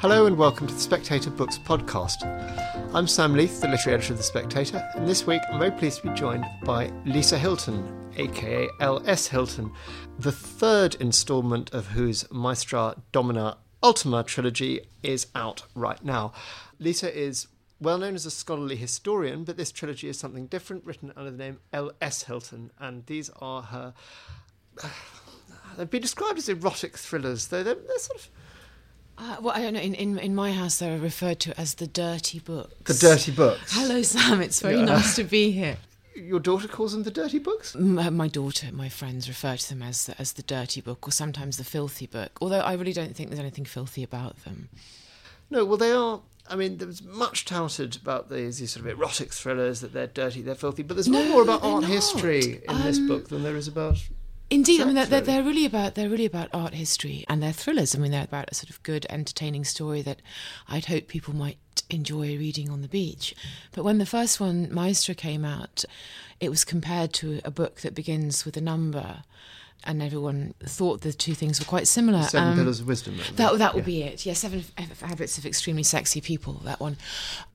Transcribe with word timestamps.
Hello 0.00 0.24
and 0.24 0.38
welcome 0.38 0.66
to 0.66 0.72
the 0.72 0.80
Spectator 0.80 1.28
Books 1.28 1.58
podcast. 1.58 2.24
I'm 2.94 3.06
Sam 3.06 3.34
Leith, 3.34 3.60
the 3.60 3.68
literary 3.68 3.98
editor 3.98 4.14
of 4.14 4.16
The 4.16 4.24
Spectator, 4.24 4.82
and 4.94 5.06
this 5.06 5.26
week 5.26 5.42
I'm 5.52 5.58
very 5.58 5.72
pleased 5.72 6.00
to 6.00 6.08
be 6.08 6.14
joined 6.14 6.46
by 6.64 6.90
Lisa 7.04 7.38
Hilton, 7.38 8.10
aka 8.16 8.66
L.S. 8.80 9.26
Hilton, 9.26 9.70
the 10.18 10.32
third 10.32 10.94
instalment 11.00 11.74
of 11.74 11.88
whose 11.88 12.24
Maestra 12.32 12.96
Domina 13.12 13.58
Ultima 13.82 14.24
trilogy 14.24 14.80
is 15.02 15.26
out 15.34 15.64
right 15.74 16.02
now. 16.02 16.32
Lisa 16.78 17.14
is 17.14 17.48
well 17.78 17.98
known 17.98 18.14
as 18.14 18.24
a 18.24 18.30
scholarly 18.30 18.76
historian, 18.76 19.44
but 19.44 19.58
this 19.58 19.70
trilogy 19.70 20.08
is 20.08 20.18
something 20.18 20.46
different, 20.46 20.86
written 20.86 21.12
under 21.14 21.30
the 21.30 21.36
name 21.36 21.58
L.S. 21.74 22.22
Hilton, 22.22 22.70
and 22.78 23.04
these 23.04 23.28
are 23.38 23.64
her. 23.64 23.92
They've 25.76 25.90
been 25.90 26.00
described 26.00 26.38
as 26.38 26.48
erotic 26.48 26.96
thrillers, 26.96 27.48
though 27.48 27.62
they're, 27.62 27.74
they're 27.74 27.98
sort 27.98 28.20
of 28.20 28.30
uh, 29.20 29.36
well, 29.40 29.54
I 29.56 29.60
don't 29.62 29.74
know. 29.74 29.80
In, 29.80 29.94
in 29.94 30.18
in 30.18 30.34
my 30.34 30.52
house, 30.52 30.78
they're 30.78 30.98
referred 30.98 31.38
to 31.40 31.60
as 31.60 31.74
the 31.74 31.86
dirty 31.86 32.38
books. 32.40 33.00
the 33.00 33.08
dirty 33.08 33.32
books. 33.32 33.72
Hello, 33.74 34.02
Sam. 34.02 34.40
It's 34.40 34.60
very 34.60 34.78
Yeah. 34.78 34.84
nice 34.86 35.16
to 35.16 35.24
be 35.24 35.50
here. 35.50 35.76
Your 36.16 36.40
daughter 36.40 36.68
calls 36.68 36.92
them 36.92 37.04
the 37.04 37.10
dirty 37.10 37.38
books. 37.38 37.74
My, 37.76 38.10
my 38.10 38.28
daughter, 38.28 38.66
my 38.72 38.88
friends 38.88 39.28
refer 39.28 39.56
to 39.56 39.68
them 39.68 39.82
as 39.82 40.06
the, 40.06 40.20
as 40.20 40.32
the 40.32 40.42
dirty 40.42 40.80
book, 40.80 41.06
or 41.06 41.12
sometimes 41.12 41.56
the 41.56 41.64
filthy 41.64 42.06
book. 42.06 42.32
Although 42.42 42.60
I 42.60 42.72
really 42.74 42.92
don't 42.92 43.14
think 43.14 43.30
there's 43.30 43.40
anything 43.40 43.64
filthy 43.64 44.02
about 44.02 44.42
them. 44.44 44.68
No, 45.50 45.64
well, 45.64 45.76
they 45.78 45.92
are. 45.92 46.20
I 46.48 46.56
mean, 46.56 46.78
there 46.78 46.88
was 46.88 47.02
much 47.02 47.44
touted 47.44 47.96
about 47.96 48.28
these, 48.28 48.58
these 48.58 48.72
sort 48.72 48.84
of 48.86 48.90
erotic 48.92 49.32
thrillers 49.32 49.80
that 49.80 49.92
they're 49.92 50.08
dirty, 50.08 50.42
they're 50.42 50.56
filthy, 50.56 50.82
but 50.82 50.94
there's 50.96 51.06
No, 51.08 51.24
more 51.28 51.42
about 51.42 51.62
art 51.62 51.82
not. 51.82 51.90
history 51.90 52.60
in 52.68 52.82
this 52.82 52.98
Um, 52.98 53.06
book 53.06 53.28
than 53.28 53.42
there 53.44 53.56
is 53.56 53.68
about. 53.68 53.98
Indeed, 54.50 54.80
I 54.80 54.84
mean 54.84 54.94
they're, 54.96 55.06
they're, 55.06 55.20
really. 55.20 55.26
they're 55.32 55.42
really 55.44 55.64
about 55.64 55.94
they're 55.94 56.08
really 56.08 56.26
about 56.26 56.48
art 56.52 56.74
history 56.74 57.24
and 57.28 57.40
they're 57.42 57.52
thrillers. 57.52 57.94
I 57.94 57.98
mean 57.98 58.10
they're 58.10 58.24
about 58.24 58.50
a 58.50 58.54
sort 58.54 58.70
of 58.70 58.82
good, 58.82 59.06
entertaining 59.08 59.64
story 59.64 60.02
that 60.02 60.20
I'd 60.68 60.86
hope 60.86 61.06
people 61.06 61.34
might 61.34 61.58
enjoy 61.88 62.36
reading 62.36 62.68
on 62.70 62.82
the 62.82 62.88
beach. 62.88 63.34
But 63.72 63.84
when 63.84 63.98
the 63.98 64.06
first 64.06 64.40
one, 64.40 64.68
Maestra, 64.72 65.14
came 65.14 65.44
out, 65.44 65.84
it 66.40 66.48
was 66.50 66.64
compared 66.64 67.12
to 67.14 67.40
a 67.44 67.50
book 67.50 67.80
that 67.82 67.94
begins 67.94 68.44
with 68.44 68.56
a 68.56 68.60
number, 68.60 69.22
and 69.84 70.02
everyone 70.02 70.54
thought 70.64 71.00
the 71.02 71.12
two 71.12 71.34
things 71.34 71.60
were 71.60 71.66
quite 71.66 71.86
similar. 71.86 72.22
Seven 72.24 72.48
Um, 72.50 72.56
Pillars 72.56 72.80
of 72.80 72.86
Wisdom. 72.88 73.18
That 73.36 73.54
it? 73.54 73.58
that 73.58 73.74
would 73.74 73.84
Yeah. 73.84 73.86
be 73.86 74.02
it. 74.02 74.26
Yeah, 74.26 74.34
seven 74.34 74.64
habits 75.00 75.38
of 75.38 75.46
extremely 75.46 75.82
sexy 75.84 76.20
people. 76.20 76.60
That 76.64 76.80
one, 76.80 76.96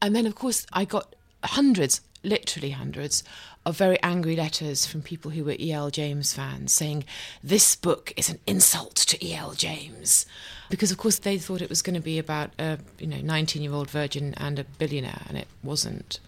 and 0.02 0.16
then 0.16 0.26
of 0.26 0.36
course 0.36 0.66
I 0.72 0.86
got 0.86 1.14
hundreds, 1.44 2.02
literally 2.24 2.72
hundreds, 2.72 3.24
of 3.66 3.78
very 3.78 4.02
angry 4.04 4.36
letters 4.36 4.86
from 4.86 5.02
people 5.02 5.32
who 5.32 5.44
were 5.44 5.56
E.L. 5.60 5.90
James 5.90 6.34
fans 6.34 6.72
saying 6.72 7.04
this 7.44 7.76
book 7.76 8.14
is 8.16 8.30
an 8.30 8.40
insult 8.46 8.96
to 8.96 9.26
E.L. 9.26 9.54
James, 9.54 10.26
because 10.70 10.92
of 10.92 10.98
course 10.98 11.18
they 11.20 11.38
thought 11.38 11.62
it 11.62 11.70
was 11.70 11.82
going 11.82 11.96
to 11.96 12.00
be 12.02 12.20
about 12.20 12.52
a 12.60 12.78
you 13.00 13.08
know 13.08 13.22
nineteen 13.22 13.62
year 13.62 13.74
old 13.74 13.90
virgin 13.90 14.34
and 14.36 14.60
a 14.60 14.64
billionaire, 14.64 15.24
and 15.28 15.38
it 15.38 15.48
wasn't. 15.64 16.20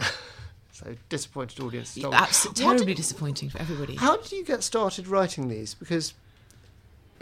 So 0.72 0.94
disappointed 1.08 1.58
audience. 1.60 1.96
Absolutely 1.96 2.62
terribly 2.62 2.86
did- 2.88 2.98
disappointing 2.98 3.48
for 3.48 3.58
everybody. 3.58 3.94
How 3.94 4.18
did 4.18 4.30
you 4.30 4.44
get 4.44 4.62
started 4.62 5.08
writing 5.08 5.48
these? 5.48 5.72
Because 5.72 6.12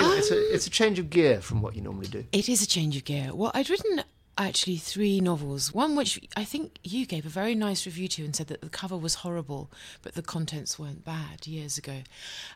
you 0.01 0.07
know, 0.09 0.13
it's 0.15 0.33
a 0.33 0.55
it's 0.55 0.67
a 0.67 0.71
um, 0.71 0.73
change 0.73 0.99
of 0.99 1.09
gear 1.09 1.41
from 1.41 1.63
what 1.63 1.77
you 1.77 1.81
normally 1.81 2.09
do. 2.09 2.25
It 2.33 2.49
is 2.49 2.63
a 2.63 2.67
change 2.67 2.97
of 2.97 3.05
gear. 3.05 3.31
Well, 3.33 3.53
I'd 3.55 3.71
written 3.71 4.03
actually 4.37 4.77
three 4.77 5.21
novels. 5.21 5.73
One 5.73 5.97
which 5.97 6.21
I 6.37 6.45
think 6.45 6.79
you 6.83 7.07
gave 7.07 7.27
a 7.27 7.31
very 7.31 7.55
nice 7.55 7.87
review 7.87 8.09
to 8.09 8.25
and 8.25 8.35
said 8.35 8.49
that 8.49 8.61
the 8.61 8.69
cover 8.69 8.97
was 8.97 9.17
horrible, 9.17 9.71
but 10.03 10.15
the 10.15 10.23
contents 10.23 10.79
weren't 10.79 11.05
bad 11.05 11.47
years 11.47 11.79
ago. 11.79 12.03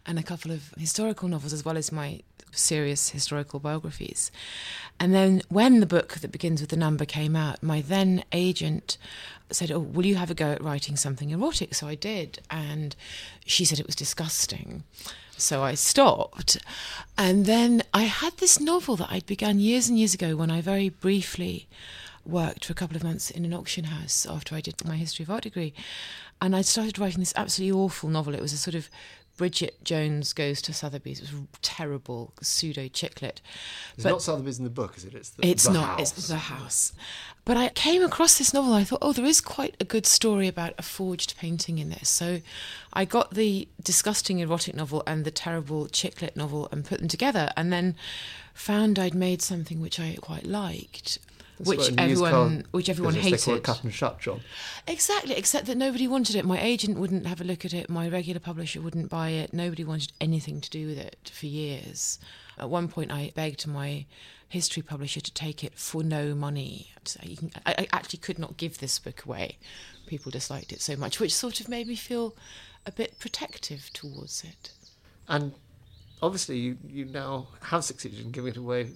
And 0.04 0.18
a 0.18 0.22
couple 0.22 0.50
of 0.50 0.74
historical 0.76 1.28
novels 1.28 1.52
as 1.52 1.64
well 1.64 1.76
as 1.76 1.92
my 1.92 2.20
serious 2.50 3.10
historical 3.10 3.60
biographies. 3.60 4.30
And 4.98 5.14
then 5.14 5.42
when 5.48 5.80
the 5.80 5.86
book 5.86 6.14
that 6.14 6.32
begins 6.32 6.60
with 6.60 6.70
the 6.70 6.76
number 6.76 7.04
came 7.04 7.36
out, 7.36 7.62
my 7.62 7.80
then 7.80 8.24
agent 8.32 8.98
said, 9.50 9.70
Oh, 9.70 9.78
will 9.78 10.06
you 10.06 10.16
have 10.16 10.30
a 10.30 10.34
go 10.34 10.52
at 10.52 10.62
writing 10.62 10.96
something 10.96 11.30
erotic? 11.30 11.74
So 11.74 11.86
I 11.86 11.94
did. 11.94 12.40
And 12.50 12.94
she 13.46 13.64
said 13.64 13.78
it 13.78 13.86
was 13.86 13.96
disgusting. 13.96 14.84
So 15.36 15.62
I 15.62 15.74
stopped. 15.74 16.58
And 17.16 17.46
then 17.46 17.82
I 17.94 18.04
had 18.04 18.36
this 18.38 18.60
novel 18.60 18.96
that 18.96 19.10
I'd 19.10 19.26
begun 19.26 19.60
years 19.60 19.88
and 19.88 19.98
years 19.98 20.14
ago 20.14 20.36
when 20.36 20.50
I 20.50 20.60
very 20.60 20.88
briefly 20.88 21.68
worked 22.26 22.66
for 22.66 22.72
a 22.72 22.76
couple 22.76 22.96
of 22.96 23.04
months 23.04 23.30
in 23.30 23.44
an 23.44 23.54
auction 23.54 23.84
house 23.84 24.26
after 24.26 24.54
I 24.54 24.60
did 24.60 24.84
my 24.84 24.96
history 24.96 25.22
of 25.22 25.30
art 25.30 25.44
degree. 25.44 25.72
And 26.40 26.54
I 26.54 26.62
started 26.62 26.98
writing 26.98 27.20
this 27.20 27.32
absolutely 27.36 27.78
awful 27.78 28.08
novel. 28.08 28.34
It 28.34 28.42
was 28.42 28.52
a 28.52 28.58
sort 28.58 28.74
of 28.74 28.90
Bridget 29.38 29.82
Jones 29.84 30.34
goes 30.34 30.60
to 30.62 30.74
Sotheby's. 30.74 31.20
It 31.20 31.32
was 31.32 31.42
terrible 31.62 32.34
pseudo 32.42 32.88
chick 32.88 33.22
lit. 33.22 33.40
It's 33.94 34.02
But- 34.02 34.10
not 34.10 34.22
Sotheby's 34.22 34.58
in 34.58 34.64
the 34.64 34.70
book, 34.70 34.96
is 34.98 35.04
it? 35.04 35.14
It's 35.14 35.30
the, 35.30 35.46
it's 35.46 35.64
the 35.64 35.72
not. 35.72 35.98
house. 35.98 36.12
It's 36.18 36.28
the 36.28 36.36
house. 36.36 36.92
But 37.46 37.56
I 37.56 37.68
came 37.70 38.02
across 38.02 38.36
this 38.36 38.52
novel. 38.52 38.74
And 38.74 38.82
I 38.82 38.84
thought, 38.84 38.98
oh, 39.00 39.12
there 39.14 39.24
is 39.24 39.40
quite 39.40 39.76
a 39.80 39.84
good 39.84 40.04
story 40.04 40.48
about 40.48 40.74
a 40.76 40.82
forged 40.82 41.36
painting 41.38 41.78
in 41.78 41.88
this. 41.88 42.10
So 42.10 42.40
I 42.92 43.04
got 43.06 43.34
the 43.34 43.68
disgusting 43.82 44.40
erotic 44.40 44.74
novel 44.74 45.02
and 45.06 45.24
the 45.24 45.30
terrible 45.30 45.86
chick 45.86 46.20
lit 46.20 46.36
novel 46.36 46.68
and 46.72 46.84
put 46.84 46.98
them 46.98 47.08
together, 47.08 47.50
and 47.56 47.72
then 47.72 47.94
found 48.52 48.98
I'd 48.98 49.14
made 49.14 49.40
something 49.40 49.80
which 49.80 49.98
I 50.00 50.16
quite 50.20 50.44
liked. 50.46 51.20
Which 51.58 51.90
everyone, 51.98 52.64
which 52.70 52.88
everyone 52.88 53.14
business, 53.14 53.44
They 53.44 53.50
call 53.50 53.54
it 53.54 53.56
hated. 53.56 53.64
cut 53.64 53.84
and 53.84 53.94
shut 53.94 54.20
job. 54.20 54.40
Exactly, 54.86 55.34
except 55.34 55.66
that 55.66 55.76
nobody 55.76 56.06
wanted 56.06 56.36
it. 56.36 56.44
My 56.44 56.60
agent 56.60 56.98
wouldn't 56.98 57.26
have 57.26 57.40
a 57.40 57.44
look 57.44 57.64
at 57.64 57.74
it. 57.74 57.90
My 57.90 58.08
regular 58.08 58.40
publisher 58.40 58.80
wouldn't 58.80 59.08
buy 59.08 59.30
it. 59.30 59.52
Nobody 59.52 59.84
wanted 59.84 60.12
anything 60.20 60.60
to 60.60 60.70
do 60.70 60.86
with 60.86 60.98
it 60.98 61.30
for 61.34 61.46
years. 61.46 62.18
At 62.58 62.70
one 62.70 62.88
point, 62.88 63.12
I 63.12 63.32
begged 63.34 63.66
my 63.66 64.06
history 64.48 64.82
publisher 64.82 65.20
to 65.20 65.32
take 65.32 65.62
it 65.62 65.74
for 65.74 66.02
no 66.02 66.34
money. 66.34 66.92
So 67.04 67.20
can, 67.20 67.50
I, 67.66 67.74
I 67.78 67.88
actually 67.92 68.18
could 68.20 68.38
not 68.38 68.56
give 68.56 68.78
this 68.78 68.98
book 68.98 69.24
away. 69.24 69.58
People 70.06 70.30
disliked 70.30 70.72
it 70.72 70.80
so 70.80 70.96
much, 70.96 71.20
which 71.20 71.34
sort 71.34 71.60
of 71.60 71.68
made 71.68 71.86
me 71.86 71.94
feel 71.96 72.34
a 72.86 72.92
bit 72.92 73.18
protective 73.18 73.90
towards 73.92 74.42
it. 74.44 74.70
And 75.28 75.52
obviously, 76.22 76.58
you, 76.58 76.78
you 76.88 77.04
now 77.04 77.48
have 77.62 77.84
succeeded 77.84 78.20
in 78.20 78.30
giving 78.30 78.52
it 78.52 78.56
away. 78.56 78.92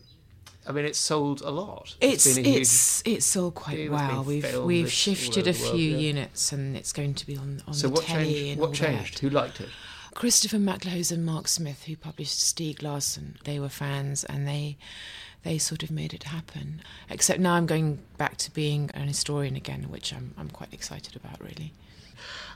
I 0.67 0.73
mean, 0.73 0.85
it's 0.85 0.99
sold 0.99 1.41
a 1.41 1.51
lot. 1.51 1.97
It's 2.01 2.35
been 2.37 2.45
a 2.45 2.49
huge- 2.49 2.61
it's 2.63 3.03
it's 3.05 3.27
sold 3.27 3.55
quite. 3.57 3.79
It's 3.79 3.91
well. 3.91 4.23
We've 4.25 4.59
we've 4.63 4.91
shifted 4.93 5.47
a 5.49 5.53
the 5.53 5.63
world, 5.63 5.75
few 5.77 5.91
yeah. 5.91 5.99
units, 5.99 6.53
and 6.53 6.77
it's 6.77 6.93
going 6.93 7.15
to 7.15 7.27
be 7.27 7.37
on 7.37 7.63
on 7.67 7.75
So 7.75 7.89
the 7.89 7.95
what 7.95 8.05
telly 8.05 8.25
changed? 8.35 8.51
and 8.53 8.61
What 8.61 8.67
all 8.69 8.75
changed? 8.75 9.15
that. 9.15 9.21
Who 9.21 9.31
liked 9.31 9.61
it? 9.61 9.69
Christopher 10.15 10.59
MacLehose 10.59 11.11
and 11.11 11.25
Mark 11.25 11.49
Smith, 11.49 11.85
who 11.85 11.97
published 11.97 12.39
Stieg 12.39 12.83
Larsson, 12.83 13.39
they 13.45 13.59
were 13.59 13.71
fans 13.71 14.25
and 14.25 14.47
they 14.47 14.77
they 15.43 15.59
sort 15.59 15.83
of 15.83 15.91
made 15.91 16.15
it 16.15 16.25
happen. 16.25 16.83
Except 17.11 17.41
now 17.41 17.55
I'm 17.55 17.67
going 17.67 17.99
back 18.19 18.37
to 18.39 18.51
being 18.53 18.91
an 18.95 19.09
historian 19.09 19.57
again, 19.57 19.85
which 19.91 20.13
I'm 20.13 20.33
I'm 20.39 20.49
quite 20.51 20.73
excited 20.73 21.17
about 21.17 21.41
really. 21.43 21.73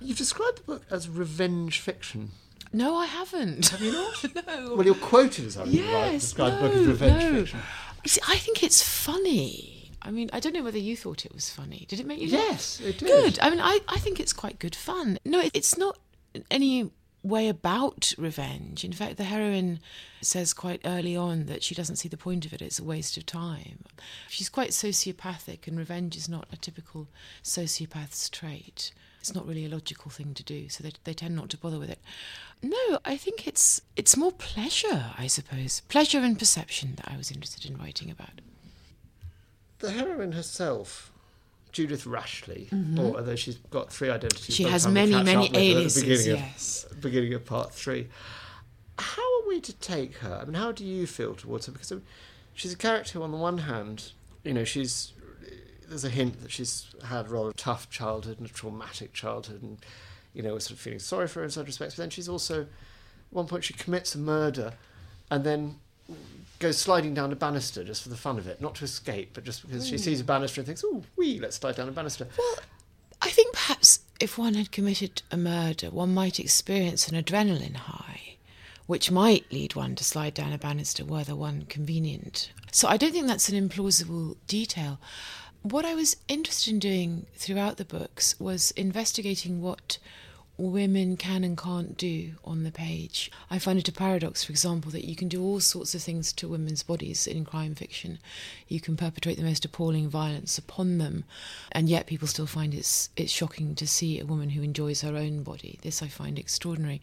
You've 0.01 0.19
described 0.19 0.59
the 0.59 0.63
book 0.63 0.83
as 0.91 1.09
revenge 1.09 1.81
fiction. 1.81 2.31
No, 2.73 2.97
I 2.97 3.07
haven't. 3.07 3.69
Have 3.69 3.81
you 3.81 3.93
not? 3.93 4.25
no. 4.47 4.75
well, 4.77 4.85
you're 4.85 4.95
quoted 4.97 5.47
as 5.47 5.55
having 5.55 5.73
yes, 5.75 6.21
described 6.21 6.57
no, 6.57 6.63
the 6.63 6.69
book 6.69 6.79
as 6.79 6.87
revenge 6.87 7.23
no. 7.33 7.39
fiction. 7.41 7.61
See, 8.07 8.21
I 8.27 8.37
think 8.37 8.63
it's 8.63 8.83
funny. 8.83 9.91
I 10.03 10.11
mean, 10.11 10.31
I 10.33 10.41
don't 10.41 10.53
know 10.53 10.63
whether 10.63 10.79
you 10.79 10.97
thought 10.97 11.27
it 11.27 11.35
was 11.35 11.51
funny. 11.51 11.85
Did 11.89 11.99
it 12.01 12.07
make 12.07 12.21
you 12.21 12.31
laugh? 12.31 12.51
Yes, 12.51 12.81
it 12.81 12.99
did. 12.99 13.09
Good. 13.09 13.39
I 13.41 13.51
mean, 13.51 13.61
I, 13.61 13.81
I 13.89 13.99
think 13.99 14.21
it's 14.21 14.33
quite 14.33 14.59
good 14.59 14.77
fun. 14.77 15.19
No, 15.25 15.41
it, 15.41 15.51
it's 15.53 15.77
not 15.77 15.99
any 16.51 16.91
way 17.27 17.49
about 17.49 18.15
revenge. 18.17 18.85
In 18.85 18.93
fact, 18.93 19.17
the 19.17 19.25
heroine 19.25 19.81
says 20.21 20.53
quite 20.53 20.81
early 20.85 21.17
on 21.17 21.47
that 21.47 21.63
she 21.63 21.75
doesn't 21.75 21.97
see 21.97 22.09
the 22.09 22.17
point 22.17 22.47
of 22.47 22.53
it. 22.53 22.63
It's 22.63 22.79
a 22.79 22.85
waste 22.85 23.17
of 23.17 23.27
time. 23.27 23.85
She's 24.29 24.49
quite 24.49 24.71
sociopathic, 24.71 25.67
and 25.67 25.79
revenge 25.79 26.17
is 26.17 26.29
not 26.29 26.47
a 26.53 26.57
typical 26.57 27.09
sociopath's 27.43 28.29
trait. 28.29 28.93
It's 29.21 29.35
not 29.35 29.47
really 29.47 29.65
a 29.65 29.69
logical 29.69 30.11
thing 30.11 30.35
to 30.35 30.45
do, 30.45 30.69
so 30.69 30.85
they, 30.85 30.93
they 31.03 31.15
tend 31.15 31.35
not 31.35 31.51
to 31.51 31.59
bother 31.59 31.81
with 31.81 31.91
it. 31.91 31.99
No, 32.63 32.99
I 33.05 33.17
think 33.17 33.47
it's 33.47 33.81
it's 33.97 34.17
more 34.17 34.33
pleasure, 34.33 35.13
I 35.19 35.27
suppose, 35.27 35.81
pleasure 35.89 36.21
and 36.21 36.39
perception 36.39 36.95
that 36.97 37.11
I 37.11 37.17
was 37.17 37.31
interested 37.31 37.69
in 37.69 37.77
writing 37.77 38.11
about. 38.11 38.41
The 39.81 39.91
heroine 39.91 40.33
herself, 40.33 41.13
Judith 41.77 42.07
Rashleigh, 42.07 42.69
or 42.99 43.19
although 43.19 43.37
she's 43.37 43.57
got 43.71 43.93
three 43.93 44.09
identities, 44.09 44.45
Mm-hmm. 44.45 44.53
She 44.53 44.63
has 44.65 44.87
many, 44.87 45.13
many 45.13 45.35
up 45.35 45.43
with 45.43 45.43
her 45.43 45.45
at 45.47 45.53
the 45.53 45.59
aliases, 45.73 46.03
beginning 46.03 46.33
of- 46.33 46.39
yes. 46.39 46.87
beginning 47.01 47.35
of 47.35 47.45
part 47.45 47.75
three. 47.75 48.09
How 48.99 49.23
are 49.23 49.49
we 49.49 49.61
to 49.61 49.75
take 49.75 50.17
her? 50.19 50.39
I 50.41 50.45
mean, 50.47 50.55
how 50.55 50.73
do 50.73 50.87
you 50.87 51.07
feel 51.07 51.35
towards 51.35 51.67
her? 51.67 51.73
Because 51.73 51.93
I 51.93 51.97
mean, 51.97 52.05
she's 52.55 52.73
a 52.73 52.77
character 52.79 53.19
who, 53.19 53.23
on 53.23 53.31
the 53.31 53.37
one 53.37 53.59
hand, 53.59 54.13
you 54.43 54.55
know, 54.55 54.65
she's 54.65 55.13
there's 55.87 56.05
a 56.05 56.09
hint 56.09 56.41
that 56.43 56.51
she's 56.51 56.87
had 57.05 57.27
a 57.27 57.29
rather 57.29 57.53
tough 57.53 57.91
childhood 57.91 58.39
and 58.39 58.49
a 58.49 58.53
traumatic 58.53 59.13
childhood, 59.13 59.63
and 59.63 59.77
you 60.33 60.43
know, 60.43 60.55
we're 60.55 60.61
sort 60.61 60.73
of 60.73 60.79
feeling 60.79 60.99
sorry 60.99 61.29
for 61.29 61.41
her 61.41 61.45
in 61.45 61.51
some 61.51 61.65
respects. 61.67 61.95
But 61.97 62.05
then 62.05 62.11
she's 62.11 62.29
also, 62.29 62.63
at 62.63 62.69
one 63.31 63.47
point, 63.47 63.65
she 63.65 63.75
commits 63.75 64.15
a 64.15 64.19
murder, 64.19 64.73
and 65.31 65.45
then 65.45 65.77
goes 66.59 66.79
sliding 66.79 67.15
down 67.15 67.33
a 67.33 67.37
banister 67.37 67.85
just 67.85 68.03
for 68.03 68.09
the 68.09 68.17
fun 68.17 68.39
of 68.39 68.47
it, 68.47 68.61
not 68.61 68.75
to 68.77 68.85
escape, 68.85 69.31
but 69.35 69.45
just 69.45 69.67
because 69.67 69.87
she 69.87 69.97
hmm. 69.97 70.03
sees 70.03 70.21
a 70.21 70.25
banister 70.25 70.61
and 70.61 70.67
thinks, 70.67 70.85
"Oh, 70.85 71.03
wee, 71.17 71.39
let's 71.41 71.57
slide 71.57 71.77
down 71.77 71.89
a 71.89 71.93
banister." 71.93 72.27
Well, 72.39 72.59
I 73.23 73.31
think 73.31 73.55
perhaps 73.55 74.01
if 74.21 74.39
one 74.39 74.55
had 74.55 74.73
committed 74.73 75.23
a 75.31 75.37
murder, 75.37 75.91
one 75.91 76.15
might 76.15 76.41
experience 76.41 77.09
an 77.09 77.23
adrenaline 77.23 77.77
high, 77.77 78.37
which 78.87 79.11
might 79.11 79.51
lead 79.53 79.75
one 79.75 79.95
to 79.97 80.05
slide 80.05 80.35
down 80.35 80.53
a 80.53 80.59
banister 80.59 81.05
were 81.05 81.25
the 81.25 81.37
one 81.37 81.63
convenient. 81.63 82.53
So 82.73 82.89
I 82.89 82.97
don't 82.97 83.13
think 83.13 83.27
that's 83.27 83.49
an 83.49 83.69
implausible 83.69 84.37
detail. 84.47 84.99
What 85.63 85.85
I 85.85 85.95
was 85.95 86.17
interested 86.29 86.73
in 86.73 86.79
doing 86.79 87.27
throughout 87.35 87.77
the 87.77 87.85
books 87.85 88.39
was 88.39 88.71
investigating 88.73 89.61
what 89.61 89.99
women 90.59 91.17
can 91.17 91.45
and 91.45 91.57
can't 91.57 91.97
do 91.97 92.33
on 92.45 92.65
the 92.65 92.71
page. 92.71 93.31
I 93.51 93.59
find 93.59 93.79
it 93.79 93.89
a 93.89 93.93
paradox, 93.93 94.45
for 94.45 94.53
example, 94.53 94.91
that 94.93 95.05
you 95.05 95.15
can 95.15 95.29
do 95.29 95.43
all 95.43 95.61
sorts 95.61 95.95
of 95.95 96.03
things 96.03 96.33
to 96.35 96.49
women's 96.49 96.83
bodies 96.83 97.27
in 97.27 97.45
crime 97.45 97.75
fiction. 97.75 98.19
You 98.67 98.81
can 98.81 98.97
perpetrate 98.97 99.37
the 99.37 99.45
most 99.45 99.65
appalling 99.65 100.09
violence 100.09 100.57
upon 100.57 100.99
them, 100.99 101.25
and 101.73 101.89
yet 101.89 102.07
people 102.07 102.27
still 102.27 102.47
find 102.47 102.73
it's 102.73 103.11
it's 103.17 103.33
shocking 103.33 103.75
to 103.75 103.87
see 103.87 104.19
a 104.19 104.27
woman 104.27 104.51
who 104.51 104.63
enjoys 104.63 105.03
her 105.03 105.17
own 105.17 105.43
body. 105.43 105.79
This 105.83 106.03
I 106.03 106.09
find 106.09 106.39
extraordinary. 106.39 107.03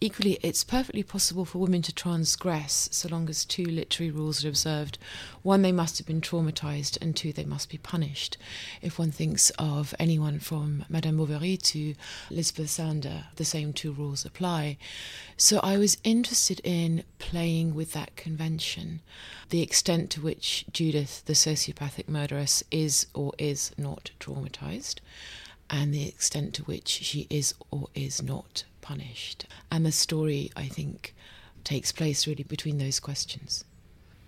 Equally, 0.00 0.38
it's 0.42 0.62
perfectly 0.62 1.02
possible 1.02 1.44
for 1.44 1.58
women 1.58 1.82
to 1.82 1.92
transgress 1.92 2.88
so 2.92 3.08
long 3.08 3.28
as 3.28 3.44
two 3.44 3.64
literary 3.64 4.10
rules 4.10 4.44
are 4.44 4.48
observed. 4.48 4.98
One, 5.42 5.62
they 5.62 5.72
must 5.72 5.98
have 5.98 6.06
been 6.06 6.20
traumatized, 6.20 7.00
and 7.02 7.16
two, 7.16 7.32
they 7.32 7.44
must 7.44 7.68
be 7.68 7.78
punished. 7.78 8.36
If 8.80 8.98
one 8.98 9.10
thinks 9.10 9.50
of 9.58 9.94
anyone 9.98 10.38
from 10.38 10.84
Madame 10.88 11.16
Bovary 11.16 11.56
to 11.56 11.94
Lisbeth 12.30 12.70
Salander, 12.84 13.20
uh, 13.20 13.22
the 13.36 13.44
same 13.44 13.72
two 13.72 13.92
rules 13.92 14.24
apply. 14.24 14.76
So 15.36 15.60
I 15.62 15.76
was 15.78 15.96
interested 16.04 16.60
in 16.64 17.04
playing 17.18 17.74
with 17.74 17.92
that 17.92 18.16
convention, 18.16 19.00
the 19.50 19.62
extent 19.62 20.10
to 20.10 20.20
which 20.20 20.64
Judith, 20.72 21.24
the 21.26 21.32
sociopathic 21.32 22.08
murderess, 22.08 22.62
is 22.70 23.06
or 23.14 23.32
is 23.38 23.72
not 23.78 24.10
traumatized, 24.20 25.00
and 25.70 25.92
the 25.92 26.08
extent 26.08 26.54
to 26.54 26.62
which 26.64 26.88
she 26.88 27.26
is 27.30 27.54
or 27.70 27.88
is 27.94 28.22
not 28.22 28.64
punished. 28.80 29.46
And 29.70 29.84
the 29.86 29.92
story, 29.92 30.50
I 30.56 30.66
think, 30.66 31.14
takes 31.64 31.92
place 31.92 32.26
really 32.26 32.44
between 32.44 32.78
those 32.78 33.00
questions. 33.00 33.64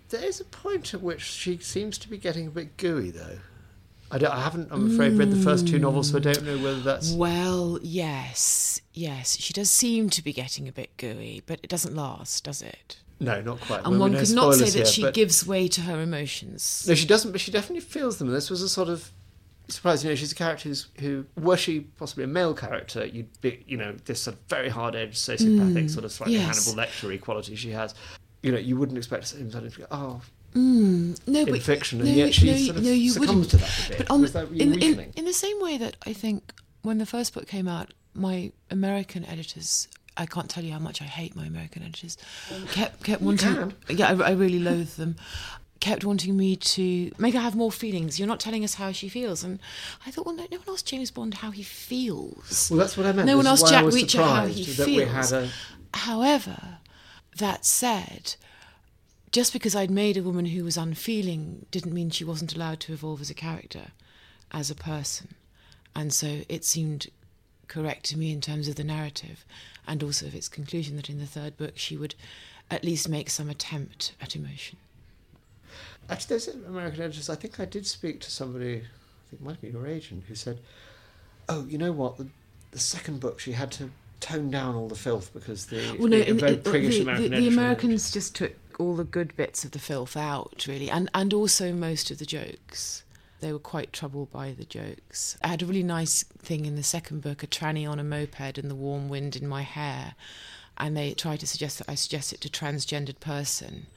There 0.09 0.23
is 0.23 0.39
a 0.39 0.45
point 0.45 0.93
at 0.93 1.01
which 1.01 1.21
she 1.21 1.57
seems 1.57 1.97
to 1.99 2.09
be 2.09 2.17
getting 2.17 2.47
a 2.47 2.51
bit 2.51 2.77
gooey, 2.77 3.11
though. 3.11 3.39
I, 4.11 4.25
I, 4.25 4.39
haven't, 4.41 4.69
I'm 4.71 4.93
afraid, 4.93 5.13
read 5.13 5.31
the 5.31 5.43
first 5.43 5.67
two 5.67 5.79
novels, 5.79 6.11
so 6.11 6.17
I 6.17 6.21
don't 6.21 6.43
know 6.43 6.57
whether 6.57 6.79
that's. 6.79 7.11
Well, 7.11 7.79
yes, 7.81 8.81
yes. 8.93 9.37
She 9.37 9.53
does 9.53 9.69
seem 9.69 10.09
to 10.11 10.23
be 10.23 10.31
getting 10.33 10.67
a 10.67 10.71
bit 10.71 10.95
gooey, 10.97 11.43
but 11.45 11.59
it 11.61 11.69
doesn't 11.69 11.95
last, 11.95 12.45
does 12.45 12.61
it? 12.61 12.97
No, 13.19 13.41
not 13.41 13.59
quite. 13.61 13.81
And 13.83 13.99
one 13.99 14.15
could 14.15 14.29
not 14.31 14.53
say 14.53 14.65
that 14.65 14.73
here, 14.73 14.85
she 14.85 15.11
gives 15.11 15.45
way 15.45 15.67
to 15.69 15.81
her 15.81 16.01
emotions. 16.01 16.85
No, 16.87 16.93
she 16.93 17.07
doesn't, 17.07 17.31
but 17.31 17.41
she 17.41 17.51
definitely 17.51 17.81
feels 17.81 18.17
them. 18.17 18.29
This 18.29 18.49
was 18.49 18.61
a 18.61 18.69
sort 18.69 18.89
of 18.89 19.11
surprise. 19.67 20.03
You 20.03 20.11
know, 20.11 20.15
she's 20.15 20.31
a 20.31 20.35
character 20.35 20.71
who, 20.99 21.25
were 21.35 21.57
she 21.57 21.81
possibly 21.81 22.23
a 22.23 22.27
male 22.27 22.53
character, 22.53 23.05
you'd 23.05 23.41
be, 23.41 23.63
you 23.67 23.77
know, 23.77 23.95
this 24.05 24.21
sort 24.21 24.35
of 24.35 24.41
very 24.47 24.69
hard 24.69 24.95
edged, 24.95 25.17
sociopathic, 25.17 25.85
mm, 25.85 25.89
sort 25.89 26.05
of 26.05 26.11
slightly 26.11 26.35
yes. 26.35 26.65
Hannibal 26.65 26.83
Lecter 26.83 27.19
quality 27.19 27.55
she 27.55 27.71
has. 27.71 27.95
You 28.43 28.51
know, 28.51 28.59
you 28.59 28.77
wouldn't 28.77 28.97
expect 28.97 29.33
him 29.33 29.49
to 29.51 29.61
go, 29.61 29.87
oh, 29.91 30.21
Mm, 30.53 31.19
no, 31.27 31.39
in 31.41 31.45
but, 31.51 31.61
fiction, 31.61 31.99
and 32.01 32.09
no, 32.09 32.15
yet 32.15 32.33
she 32.33 32.51
no, 32.51 32.57
sort 32.57 32.77
of 32.77 32.83
no, 32.83 32.91
you 32.91 33.11
succumbs 33.11 33.47
to 33.49 33.57
that. 33.57 33.95
But 33.97 34.09
on, 34.09 34.25
in, 34.55 34.81
in, 34.81 35.13
in, 35.15 35.25
the 35.25 35.33
same 35.33 35.61
way 35.61 35.77
that 35.77 35.97
I 36.05 36.13
think 36.13 36.51
when 36.81 36.97
the 36.97 37.05
first 37.05 37.33
book 37.33 37.47
came 37.47 37.67
out, 37.67 37.93
my 38.13 38.51
American 38.71 39.25
editors. 39.25 39.87
I 40.19 40.25
can't 40.25 40.49
tell 40.49 40.63
you 40.63 40.73
how 40.73 40.79
much 40.79 40.99
I 40.99 41.05
hate 41.05 41.35
my 41.35 41.45
American 41.45 41.83
editors. 41.83 42.17
Kept 42.71 43.03
kept 43.03 43.21
wanting. 43.21 43.71
Yeah, 43.87 44.09
I, 44.09 44.29
I 44.29 44.31
really 44.31 44.57
loathe 44.57 44.95
them 44.95 45.15
kept 45.79 46.03
wanting 46.03 46.35
me 46.35 46.55
to 46.55 47.11
make 47.17 47.33
her 47.33 47.39
have 47.39 47.55
more 47.55 47.71
feelings. 47.71 48.19
You're 48.19 48.27
not 48.27 48.39
telling 48.39 48.63
us 48.63 48.75
how 48.75 48.91
she 48.91 49.09
feels. 49.09 49.43
And 49.43 49.59
I 50.05 50.11
thought, 50.11 50.25
well, 50.25 50.35
no, 50.35 50.45
no 50.51 50.57
one 50.57 50.69
asked 50.69 50.87
James 50.87 51.11
Bond 51.11 51.35
how 51.35 51.51
he 51.51 51.63
feels. 51.63 52.69
Well, 52.69 52.79
that's 52.79 52.97
what 52.97 53.05
I 53.05 53.11
meant. 53.11 53.27
No 53.27 53.37
this 53.37 53.45
one 53.45 53.53
asked 53.53 53.67
Jack 53.67 53.85
Reacher 53.85 54.23
how 54.23 54.45
he 54.47 54.63
feels. 54.63 55.33
However, 55.93 56.79
that 57.37 57.65
said, 57.65 58.35
just 59.31 59.53
because 59.53 59.75
I'd 59.75 59.91
made 59.91 60.17
a 60.17 60.23
woman 60.23 60.45
who 60.45 60.63
was 60.63 60.77
unfeeling 60.77 61.65
didn't 61.71 61.93
mean 61.93 62.09
she 62.09 62.23
wasn't 62.23 62.55
allowed 62.55 62.79
to 62.81 62.93
evolve 62.93 63.21
as 63.21 63.29
a 63.29 63.35
character, 63.35 63.91
as 64.51 64.71
a 64.71 64.75
person. 64.75 65.35
And 65.95 66.13
so 66.13 66.41
it 66.47 66.63
seemed 66.63 67.07
correct 67.67 68.05
to 68.05 68.17
me 68.17 68.31
in 68.31 68.39
terms 68.39 68.67
of 68.67 68.75
the 68.75 68.83
narrative 68.83 69.43
and 69.85 70.01
also 70.01 70.27
of 70.27 70.35
its 70.35 70.47
conclusion 70.47 70.95
that 70.95 71.09
in 71.09 71.19
the 71.19 71.25
third 71.25 71.57
book 71.57 71.73
she 71.75 71.97
would 71.97 72.15
at 72.71 72.83
least 72.83 73.09
make 73.09 73.29
some 73.29 73.49
attempt 73.49 74.13
at 74.21 74.35
emotion. 74.35 74.77
Actually, 76.09 76.29
there's 76.29 76.47
an 76.47 76.65
American 76.65 77.01
editors. 77.01 77.29
I 77.29 77.35
think 77.35 77.59
I 77.59 77.65
did 77.65 77.85
speak 77.85 78.21
to 78.21 78.31
somebody, 78.31 78.75
I 78.77 79.29
think 79.29 79.41
it 79.41 79.41
might 79.41 79.61
be 79.61 79.69
your 79.69 79.87
agent, 79.87 80.23
who 80.27 80.35
said, 80.35 80.59
Oh, 81.49 81.65
you 81.65 81.77
know 81.77 81.91
what? 81.91 82.17
The, 82.17 82.27
the 82.71 82.79
second 82.79 83.19
book 83.19 83.39
she 83.39 83.53
had 83.53 83.71
to 83.73 83.89
tone 84.19 84.49
down 84.49 84.75
all 84.75 84.87
the 84.87 84.95
filth 84.95 85.33
because 85.33 85.67
the, 85.67 85.95
well, 85.99 86.07
no, 86.07 86.21
the 86.21 86.33
very 86.33 86.57
priggish 86.57 86.95
the, 86.95 87.01
American 87.01 87.31
the, 87.31 87.37
the 87.37 87.47
Americans 87.47 88.11
just 88.11 88.35
took 88.35 88.53
all 88.79 88.95
the 88.95 89.03
good 89.03 89.35
bits 89.35 89.63
of 89.65 89.71
the 89.71 89.79
filth 89.79 90.15
out, 90.15 90.65
really, 90.67 90.89
and, 90.89 91.09
and 91.13 91.33
also 91.33 91.73
most 91.73 92.11
of 92.11 92.19
the 92.19 92.25
jokes. 92.25 93.03
They 93.39 93.53
were 93.53 93.59
quite 93.59 93.93
troubled 93.93 94.31
by 94.31 94.51
the 94.53 94.65
jokes. 94.65 95.37
I 95.43 95.49
had 95.49 95.61
a 95.61 95.65
really 95.65 95.83
nice 95.83 96.23
thing 96.23 96.65
in 96.65 96.75
the 96.75 96.83
second 96.83 97.21
book 97.21 97.43
a 97.43 97.47
tranny 97.47 97.87
on 97.87 97.99
a 97.99 98.03
moped 98.03 98.57
and 98.57 98.69
the 98.69 98.75
warm 98.75 99.09
wind 99.09 99.35
in 99.35 99.47
my 99.47 99.61
hair. 99.61 100.15
And 100.77 100.97
they 100.97 101.13
tried 101.13 101.41
to 101.41 101.47
suggest 101.47 101.77
that 101.79 101.89
I 101.89 101.95
suggest 101.95 102.33
it 102.33 102.41
to 102.41 102.49
transgendered 102.49 103.19
person. 103.19 103.87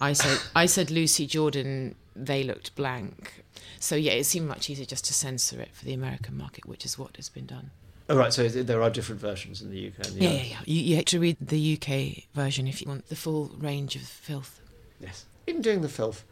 I 0.00 0.12
said 0.12 0.38
I 0.54 0.66
said 0.66 0.90
Lucy 0.90 1.26
Jordan, 1.26 1.96
they 2.14 2.42
looked 2.42 2.74
blank. 2.76 3.44
So 3.80 3.96
yeah, 3.96 4.12
it 4.12 4.24
seemed 4.24 4.48
much 4.48 4.70
easier 4.70 4.86
just 4.86 5.04
to 5.06 5.14
censor 5.14 5.60
it 5.60 5.74
for 5.74 5.84
the 5.84 5.94
American 5.94 6.36
market, 6.36 6.66
which 6.66 6.84
is 6.84 6.98
what 6.98 7.16
has 7.16 7.28
been 7.28 7.46
done. 7.46 7.70
Oh, 8.10 8.16
right, 8.16 8.32
so 8.32 8.48
there 8.48 8.82
are 8.82 8.88
different 8.88 9.20
versions 9.20 9.60
in 9.60 9.70
the 9.70 9.88
UK. 9.88 10.06
The 10.06 10.24
yeah, 10.24 10.30
yeah, 10.30 10.42
yeah. 10.42 10.58
You, 10.64 10.80
you 10.80 10.96
have 10.96 11.04
to 11.06 11.20
read 11.20 11.36
the 11.40 11.74
UK 11.74 12.24
version 12.34 12.66
if 12.66 12.80
you 12.80 12.88
want 12.88 13.08
the 13.08 13.16
full 13.16 13.50
range 13.58 13.96
of 13.96 14.02
filth. 14.02 14.60
Yes. 14.98 15.26
In 15.46 15.60
doing 15.60 15.82
the 15.82 15.90
filth, 15.90 16.24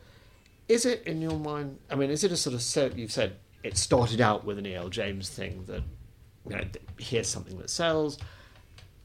is 0.68 0.86
it 0.86 1.02
in 1.04 1.20
your 1.20 1.38
mind? 1.38 1.78
I 1.90 1.94
mean, 1.94 2.10
is 2.10 2.24
it 2.24 2.32
a 2.32 2.36
sort 2.36 2.54
of 2.54 2.98
you've 2.98 3.12
said 3.12 3.36
it 3.62 3.76
started 3.76 4.20
out 4.22 4.44
with 4.44 4.58
an 4.58 4.66
E.L. 4.66 4.88
James 4.88 5.28
thing 5.28 5.64
that 5.66 5.82
you 6.48 6.56
know 6.56 6.64
here's 6.98 7.28
something 7.28 7.58
that 7.58 7.68
sells. 7.68 8.18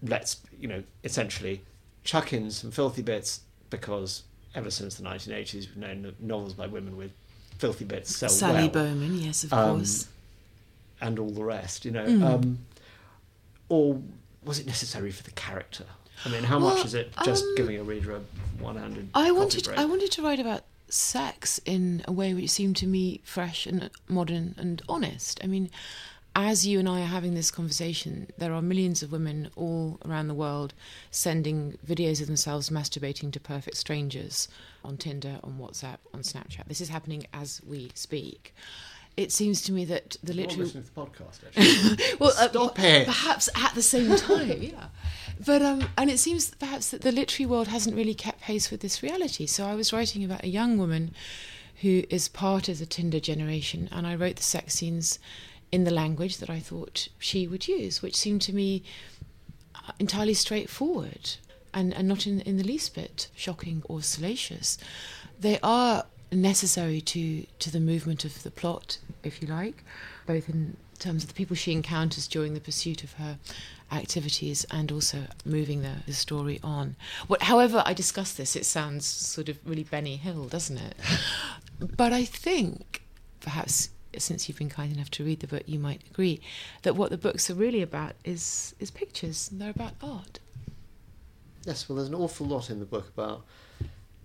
Let's 0.01 0.41
you 0.57 0.69
know 0.69 0.83
essentially 1.03 1.63
chuck 2.03 2.31
in 2.31 2.51
some 2.51 2.71
filthy 2.71 3.01
bits 3.01 3.41
because 3.69 4.23
ever 4.55 4.71
since 4.71 4.95
the 4.95 5.03
1980s 5.03 5.53
we've 5.53 5.77
known 5.77 6.13
novels 6.19 6.53
by 6.53 6.67
women 6.67 6.97
with 6.97 7.11
filthy 7.57 7.85
bits 7.85 8.15
sell 8.15 8.29
Sally 8.29 8.69
well. 8.69 8.85
Beauman, 8.85 9.23
yes, 9.23 9.43
of 9.43 9.53
um, 9.53 9.77
course 9.77 10.07
and 11.01 11.19
all 11.19 11.31
the 11.31 11.43
rest, 11.43 11.85
you 11.85 11.91
know. 11.91 12.05
Mm. 12.05 12.23
Um, 12.23 12.59
or 13.69 14.01
was 14.43 14.59
it 14.59 14.65
necessary 14.65 15.11
for 15.11 15.23
the 15.23 15.31
character? 15.31 15.85
I 16.25 16.29
mean, 16.29 16.43
how 16.43 16.59
well, 16.59 16.75
much 16.75 16.85
is 16.85 16.93
it 16.93 17.13
just 17.25 17.43
um, 17.43 17.55
giving 17.55 17.77
a 17.77 17.83
reader 17.83 18.15
a 18.15 18.21
one-handed? 18.61 19.09
I 19.15 19.31
wanted 19.31 19.63
break? 19.63 19.77
I 19.77 19.85
wanted 19.85 20.11
to 20.11 20.21
write 20.21 20.39
about 20.39 20.63
sex 20.89 21.59
in 21.65 22.03
a 22.07 22.11
way 22.11 22.33
which 22.33 22.49
seemed 22.49 22.75
to 22.77 22.87
me 22.87 23.21
fresh 23.23 23.65
and 23.65 23.89
modern 24.07 24.53
and 24.57 24.81
honest. 24.87 25.39
I 25.43 25.47
mean, 25.47 25.69
as 26.35 26.65
you 26.65 26.79
and 26.79 26.87
I 26.87 27.01
are 27.01 27.05
having 27.05 27.33
this 27.33 27.51
conversation, 27.51 28.27
there 28.37 28.53
are 28.53 28.61
millions 28.61 29.01
of 29.01 29.11
women 29.11 29.49
all 29.55 29.99
around 30.05 30.27
the 30.27 30.33
world 30.33 30.73
sending 31.09 31.77
videos 31.85 32.21
of 32.21 32.27
themselves 32.27 32.69
masturbating 32.69 33.31
to 33.33 33.39
perfect 33.39 33.77
strangers 33.77 34.47
on 34.83 34.97
Tinder, 34.97 35.39
on 35.43 35.57
WhatsApp, 35.59 35.97
on 36.13 36.21
Snapchat. 36.21 36.67
This 36.67 36.81
is 36.81 36.89
happening 36.89 37.25
as 37.33 37.61
we 37.67 37.91
speak 37.95 38.53
it 39.17 39.31
seems 39.31 39.61
to 39.63 39.71
me 39.71 39.85
that 39.85 40.17
the 40.23 40.33
literary 40.33 40.63
listening 40.63 40.83
to 40.83 40.93
the 40.93 41.01
podcast. 41.01 41.45
Actually. 41.47 42.17
well, 42.19 42.33
uh, 42.37 42.49
stop 42.49 42.79
uh, 42.79 42.83
it. 42.83 43.05
Perhaps 43.05 43.49
at 43.55 43.75
the 43.75 43.81
same 43.81 44.15
time, 44.15 44.61
yeah. 44.61 44.87
But 45.45 45.61
um, 45.61 45.89
and 45.97 46.09
it 46.09 46.19
seems 46.19 46.53
perhaps 46.55 46.91
that 46.91 47.01
the 47.01 47.11
literary 47.11 47.49
world 47.49 47.67
hasn't 47.67 47.95
really 47.95 48.13
kept 48.13 48.41
pace 48.41 48.71
with 48.71 48.81
this 48.81 49.03
reality. 49.03 49.45
So 49.45 49.65
I 49.65 49.75
was 49.75 49.91
writing 49.91 50.23
about 50.23 50.43
a 50.43 50.49
young 50.49 50.77
woman 50.77 51.13
who 51.81 52.03
is 52.09 52.27
part 52.27 52.69
of 52.69 52.79
the 52.79 52.85
Tinder 52.85 53.19
generation, 53.19 53.89
and 53.91 54.05
I 54.05 54.15
wrote 54.15 54.35
the 54.35 54.43
sex 54.43 54.75
scenes 54.75 55.19
in 55.71 55.83
the 55.83 55.91
language 55.91 56.37
that 56.37 56.49
I 56.49 56.59
thought 56.59 57.07
she 57.17 57.47
would 57.47 57.67
use, 57.67 58.01
which 58.01 58.15
seemed 58.15 58.41
to 58.43 58.53
me 58.53 58.83
uh, 59.75 59.91
entirely 59.99 60.33
straightforward 60.33 61.37
and, 61.73 61.93
and 61.93 62.07
not 62.07 62.27
in, 62.27 62.41
in 62.41 62.57
the 62.57 62.63
least 62.63 62.93
bit 62.93 63.29
shocking 63.35 63.81
or 63.85 64.01
salacious. 64.01 64.77
They 65.39 65.59
are 65.63 66.05
necessary 66.31 67.01
to 67.01 67.45
to 67.59 67.71
the 67.71 67.79
movement 67.79 68.25
of 68.25 68.43
the 68.43 68.51
plot, 68.51 68.97
if 69.23 69.41
you 69.41 69.47
like, 69.47 69.83
both 70.25 70.49
in 70.49 70.77
terms 70.99 71.23
of 71.23 71.29
the 71.29 71.35
people 71.35 71.55
she 71.55 71.71
encounters 71.71 72.27
during 72.27 72.53
the 72.53 72.59
pursuit 72.59 73.03
of 73.03 73.13
her 73.13 73.37
activities 73.91 74.65
and 74.71 74.91
also 74.91 75.23
moving 75.43 75.81
the, 75.81 75.95
the 76.05 76.13
story 76.13 76.59
on. 76.63 76.95
What, 77.27 77.43
however, 77.43 77.83
I 77.85 77.93
discuss 77.93 78.33
this, 78.33 78.55
it 78.55 78.65
sounds 78.65 79.05
sort 79.05 79.49
of 79.49 79.57
really 79.65 79.83
Benny 79.83 80.15
Hill, 80.15 80.45
doesn't 80.45 80.77
it? 80.77 80.95
but 81.97 82.13
I 82.13 82.23
think, 82.23 83.01
perhaps 83.41 83.89
since 84.17 84.47
you've 84.47 84.57
been 84.57 84.69
kind 84.69 84.93
enough 84.93 85.09
to 85.11 85.23
read 85.23 85.39
the 85.39 85.47
book, 85.47 85.63
you 85.65 85.79
might 85.79 86.01
agree 86.09 86.41
that 86.83 86.95
what 86.95 87.09
the 87.09 87.17
books 87.17 87.49
are 87.49 87.55
really 87.55 87.81
about 87.81 88.13
is 88.23 88.75
is 88.79 88.91
pictures. 88.91 89.49
And 89.51 89.61
They're 89.61 89.71
about 89.71 89.93
art. 90.01 90.39
Yes, 91.65 91.87
well, 91.87 91.97
there's 91.97 92.09
an 92.09 92.15
awful 92.15 92.47
lot 92.47 92.69
in 92.69 92.79
the 92.79 92.85
book 92.85 93.07
about 93.15 93.43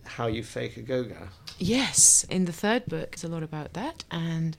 how 0.06 0.26
you 0.26 0.42
fake 0.42 0.76
a 0.76 0.82
Gauguin. 0.82 1.16
Yes, 1.58 2.24
in 2.28 2.44
the 2.44 2.52
third 2.52 2.86
book, 2.86 3.10
it's 3.14 3.24
a 3.24 3.28
lot 3.28 3.42
about 3.42 3.72
that, 3.74 4.04
and 4.10 4.56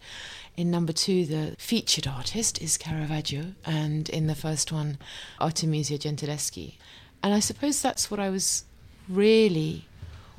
in 0.55 0.71
number 0.71 0.93
two, 0.93 1.25
the 1.25 1.55
featured 1.57 2.07
artist 2.07 2.61
is 2.61 2.77
Caravaggio, 2.77 3.53
and 3.65 4.09
in 4.09 4.27
the 4.27 4.35
first 4.35 4.71
one, 4.71 4.97
Artemisia 5.39 5.97
Gentileschi. 5.97 6.75
And 7.21 7.33
I 7.33 7.39
suppose 7.39 7.81
that's 7.81 8.09
what 8.09 8.19
I 8.19 8.29
was 8.29 8.63
really 9.07 9.85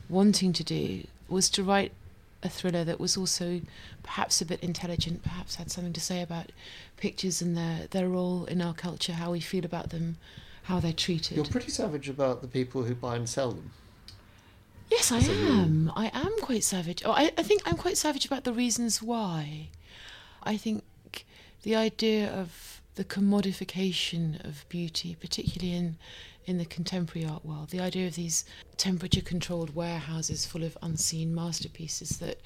wanting 0.09 0.53
to 0.55 0.65
do 0.65 1.07
was 1.29 1.51
to 1.51 1.63
write 1.63 1.93
a 2.43 2.49
thriller 2.49 2.85
that 2.85 3.01
was 3.01 3.17
also 3.17 3.61
perhaps 4.03 4.41
a 4.41 4.47
bit 4.47 4.61
intelligent, 4.61 5.23
perhaps 5.23 5.57
had 5.57 5.71
something 5.71 5.93
to 5.93 6.01
say 6.01 6.23
about 6.23 6.51
pictures 6.97 7.43
and 7.43 7.57
their, 7.57 7.87
their 7.91 8.09
role 8.09 8.45
in 8.47 8.63
our 8.63 8.75
culture, 8.75 9.13
how 9.13 9.33
we 9.33 9.41
feel 9.41 9.65
about 9.65 9.91
them, 9.91 10.17
how 10.65 10.81
they're 10.81 10.93
treated. 10.93 11.37
You're 11.37 11.47
pretty 11.47 11.71
savage 11.71 12.09
about 12.09 12.43
the 12.43 12.49
people 12.49 12.85
who 12.85 12.95
buy 12.95 13.17
and 13.17 13.29
sell 13.29 13.53
them. 13.53 13.71
Yes, 14.91 15.13
I 15.13 15.19
am. 15.19 15.93
I 15.95 16.11
am 16.15 16.33
quite 16.41 16.65
savage. 16.65 17.03
Oh, 17.05 17.13
I, 17.13 17.31
I 17.37 17.43
think 17.43 17.63
I'm 17.67 17.77
quite 17.77 17.97
savage 17.99 18.25
about 18.25 18.45
the 18.45 18.53
reasons 18.53 19.03
why. 19.03 19.69
I 20.43 20.57
think 20.57 20.83
the 21.63 21.77
idea 21.77 22.31
of 22.33 22.81
the 22.95 23.05
commodification 23.05 24.43
of 24.45 24.65
beauty, 24.69 25.17
particularly 25.19 25.77
in 25.77 25.97
in 26.47 26.57
the 26.57 26.65
contemporary 26.65 27.27
art 27.29 27.45
world, 27.45 27.69
the 27.69 27.81
idea 27.81 28.07
of 28.07 28.15
these 28.15 28.43
temperature 28.79 29.21
controlled 29.21 29.75
warehouses 29.75 30.47
full 30.47 30.65
of 30.65 30.79
unseen 30.83 31.35
masterpieces 31.35 32.19
that 32.21 32.41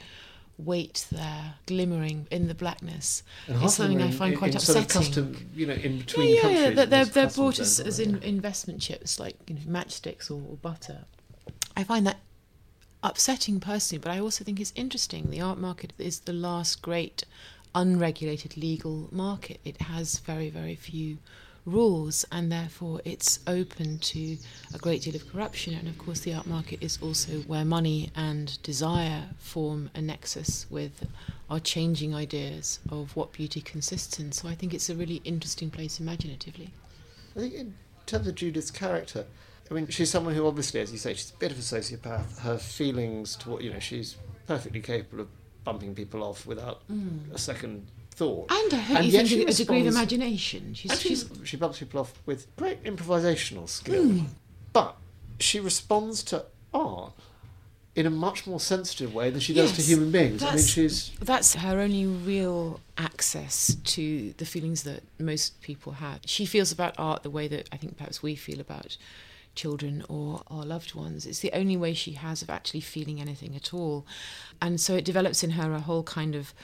wait 0.59 1.07
there, 1.13 1.55
glimmering 1.67 2.27
in 2.33 2.49
the 2.49 2.55
blackness, 2.55 3.23
And 3.47 3.63
is 3.63 3.75
something 3.75 4.03
I 4.03 4.11
find 4.11 4.33
in- 4.33 4.39
quite 4.41 4.55
in 4.55 4.61
sort 4.61 4.79
of 4.79 4.85
upsetting. 4.87 5.07
custom, 5.33 5.49
you 5.55 5.67
know, 5.69 5.75
in 5.75 5.99
between 5.99 6.31
yeah, 6.31 6.35
yeah, 6.35 6.43
countries. 6.43 6.77
yeah. 6.79 6.85
They're, 6.87 7.05
they're 7.05 7.31
bought 7.31 7.61
as, 7.61 7.79
as 7.79 8.01
in, 8.01 8.21
investment 8.25 8.81
chips, 8.81 9.21
like 9.21 9.37
you 9.49 9.55
know, 9.55 9.61
matchsticks 9.69 10.29
or, 10.33 10.43
or 10.51 10.57
butter. 10.57 11.05
I 11.77 11.85
find 11.85 12.05
that 12.09 12.19
upsetting 13.03 13.61
personally, 13.61 14.01
but 14.01 14.13
I 14.13 14.21
also 14.21 14.45
think 14.45 14.61
it's 14.61 14.73
interesting. 14.77 15.31
The 15.31 15.41
art 15.41 15.59
market 15.59 15.93
is 15.99 16.21
the 16.21 16.33
last 16.33 16.83
great 16.83 17.25
unregulated 17.75 18.57
legal 18.57 19.09
market. 19.11 19.61
It 19.65 19.81
has 19.83 20.19
very, 20.19 20.51
very 20.51 20.75
few 20.75 21.19
rules, 21.65 22.25
and 22.33 22.51
therefore 22.51 23.01
it's 23.05 23.39
open 23.47 23.99
to 23.99 24.37
a 24.75 24.79
great 24.79 25.03
deal 25.03 25.15
of 25.15 25.31
corruption. 25.31 25.75
And 25.75 25.89
of 25.89 25.99
course, 25.99 26.21
the 26.21 26.35
art 26.35 26.47
market 26.47 26.83
is 26.83 26.99
also 27.01 27.41
where 27.43 27.65
money 27.65 28.11
and 28.15 28.61
desire 28.63 29.25
form 29.39 29.91
a 29.95 30.03
nexus 30.03 30.67
with 30.71 31.07
our 31.49 31.61
changing 31.61 32.15
ideas 32.15 32.81
of 32.91 33.15
what 33.17 33.33
beauty 33.33 33.61
consists 33.61 34.19
in. 34.19 34.33
So 34.33 34.49
I 34.49 34.55
think 34.55 34.75
it's 34.75 34.91
a 34.91 34.95
really 34.95 35.21
interesting 35.25 35.71
place 35.71 36.01
imaginatively. 36.01 36.71
I 37.37 37.41
think 37.41 37.55
in 37.55 37.75
terms 38.07 38.27
of 38.27 38.35
Judith's 38.35 38.71
character, 38.71 39.27
I 39.73 39.75
mean, 39.75 39.89
she's 39.89 40.11
someone 40.11 40.35
who 40.35 40.47
obviously, 40.47 40.81
as 40.81 40.93
you 40.93 40.99
say, 40.99 41.15
she's 41.15 41.31
a 41.31 41.39
bit 41.39 41.51
of 41.51 41.57
a 41.57 41.63
sociopath. 41.63 42.41
Her 42.41 42.59
feelings 42.59 43.37
to 43.37 43.49
what, 43.49 43.63
you 43.63 43.73
know, 43.73 43.79
she's 43.79 44.19
perfectly 44.47 44.81
capable 44.81 45.23
of 45.23 45.29
bumping 45.65 45.95
people 45.95 46.23
off 46.23 46.45
without 46.45 46.83
a 47.33 47.39
second 47.39 47.87
thought. 48.11 48.53
And 48.53 48.75
I 48.75 48.77
hope 48.77 48.97
And 48.99 49.07
you 49.07 49.13
yet 49.13 49.27
think 49.27 49.49
a 49.49 49.53
degree 49.55 49.81
of 49.81 49.87
imagination. 49.87 50.75
She's, 50.75 51.01
she's 51.01 51.21
she's, 51.21 51.49
she 51.49 51.57
bumps 51.57 51.79
people 51.79 52.01
off 52.01 52.13
with 52.27 52.55
great 52.57 52.85
improvisational 52.85 53.67
skill. 53.67 54.11
Hmm. 54.11 54.25
But 54.75 54.97
she 55.41 55.59
responds 55.59 56.23
to 56.25 56.45
art 56.75 57.15
in 57.95 58.05
a 58.05 58.11
much 58.11 58.47
more 58.47 58.61
sensitive 58.61 59.15
way 59.15 59.31
than 59.31 59.41
she 59.41 59.55
does 59.55 59.73
to 59.73 59.81
human 59.81 60.11
beings. 60.11 60.43
I 60.43 60.55
mean, 60.55 60.65
she's. 60.65 61.13
that's 61.23 61.55
her 61.55 61.81
only 61.81 62.05
real 62.05 62.81
access 62.99 63.75
to 63.85 64.35
the 64.37 64.45
feelings 64.45 64.83
that 64.83 65.03
most 65.19 65.63
people 65.63 65.93
have. 65.93 66.21
She 66.27 66.45
feels 66.45 66.73
about 66.73 66.95
art 66.99 67.23
the 67.23 67.31
way 67.31 67.49
that 67.49 67.71
I 67.73 67.79
think 67.79 67.97
perhaps 67.97 68.23
we 68.23 68.35
feel 68.35 68.61
about 68.61 68.99
children 69.55 70.05
or 70.09 70.43
our 70.49 70.65
loved 70.65 70.95
ones. 70.95 71.27
It's 71.27 71.41
the 71.41 71.53
only 71.53 71.77
way 71.77 71.95
she 71.95 72.13
has 72.13 72.43
of 72.43 72.51
actually 72.51 72.81
feeling 72.81 73.21
anything 73.21 73.55
at 73.57 73.73
all. 73.73 74.07
And 74.61 74.81
so 74.81 74.95
it 74.95 75.05
develops 75.05 75.43
in 75.43 75.51
her 75.51 75.73
a 75.73 75.81
whole 75.81 76.03
kind 76.03 76.35
of 76.35 76.55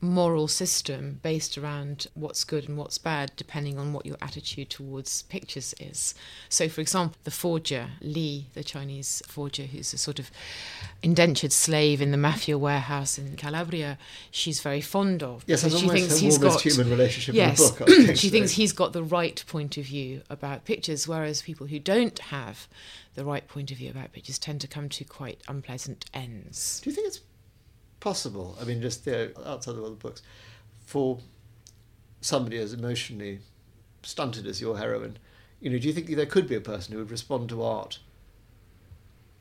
moral 0.00 0.46
system 0.46 1.18
based 1.22 1.58
around 1.58 2.06
what's 2.14 2.44
good 2.44 2.68
and 2.68 2.78
what's 2.78 2.98
bad 2.98 3.32
depending 3.36 3.78
on 3.78 3.92
what 3.92 4.06
your 4.06 4.16
attitude 4.22 4.70
towards 4.70 5.22
pictures 5.22 5.74
is. 5.80 6.14
So 6.48 6.68
for 6.68 6.80
example, 6.80 7.18
the 7.24 7.32
forger 7.32 7.88
Li, 8.00 8.46
the 8.54 8.62
Chinese 8.62 9.22
forger 9.26 9.64
who's 9.64 9.92
a 9.92 9.98
sort 9.98 10.20
of 10.20 10.30
indentured 11.02 11.52
slave 11.52 12.00
in 12.00 12.12
the 12.12 12.16
mafia 12.16 12.56
warehouse 12.56 13.18
in 13.18 13.36
Calabria, 13.36 13.98
she's 14.30 14.60
very 14.60 14.80
fond 14.80 15.22
of. 15.22 15.42
Yes, 15.46 15.62
that's 15.62 15.78
she 15.78 15.88
thinks 15.88 16.18
he's 16.18 16.38
got 16.38 16.60
human 16.60 16.90
relationship 16.90 17.34
yes, 17.34 17.58
in 17.58 17.74
the 17.74 18.06
book. 18.06 18.16
She 18.18 18.30
thinks 18.30 18.52
he's 18.52 18.72
got 18.72 18.92
the 18.92 19.02
right 19.02 19.42
point 19.46 19.76
of 19.76 19.84
view 19.84 20.22
about 20.30 20.64
pictures, 20.64 21.06
whereas 21.08 21.42
people 21.42 21.66
who 21.66 21.78
don't 21.78 22.18
have 22.18 22.68
the 23.14 23.24
right 23.24 23.46
point 23.48 23.70
of 23.70 23.78
view 23.78 23.90
about 23.90 24.12
pictures 24.12 24.38
tend 24.38 24.60
to 24.60 24.68
come 24.68 24.88
to 24.88 25.04
quite 25.04 25.40
unpleasant 25.48 26.04
ends. 26.14 26.80
Do 26.82 26.90
you 26.90 26.96
think 26.96 27.08
it's 27.08 27.20
possible? 28.00 28.56
I 28.60 28.64
mean, 28.64 28.80
just 28.80 29.06
you 29.06 29.12
know, 29.12 29.30
outside 29.44 29.76
the 29.76 29.80
world 29.80 29.94
of 29.94 29.98
books, 29.98 30.22
for 30.84 31.18
somebody 32.20 32.58
as 32.58 32.72
emotionally 32.72 33.40
stunted 34.02 34.46
as 34.46 34.60
your 34.60 34.78
heroine, 34.78 35.18
you 35.60 35.70
know, 35.70 35.78
do 35.78 35.86
you 35.86 35.92
think 35.92 36.08
there 36.08 36.26
could 36.26 36.48
be 36.48 36.54
a 36.54 36.60
person 36.60 36.92
who 36.92 36.98
would 36.98 37.10
respond 37.10 37.48
to 37.48 37.62
art 37.62 37.98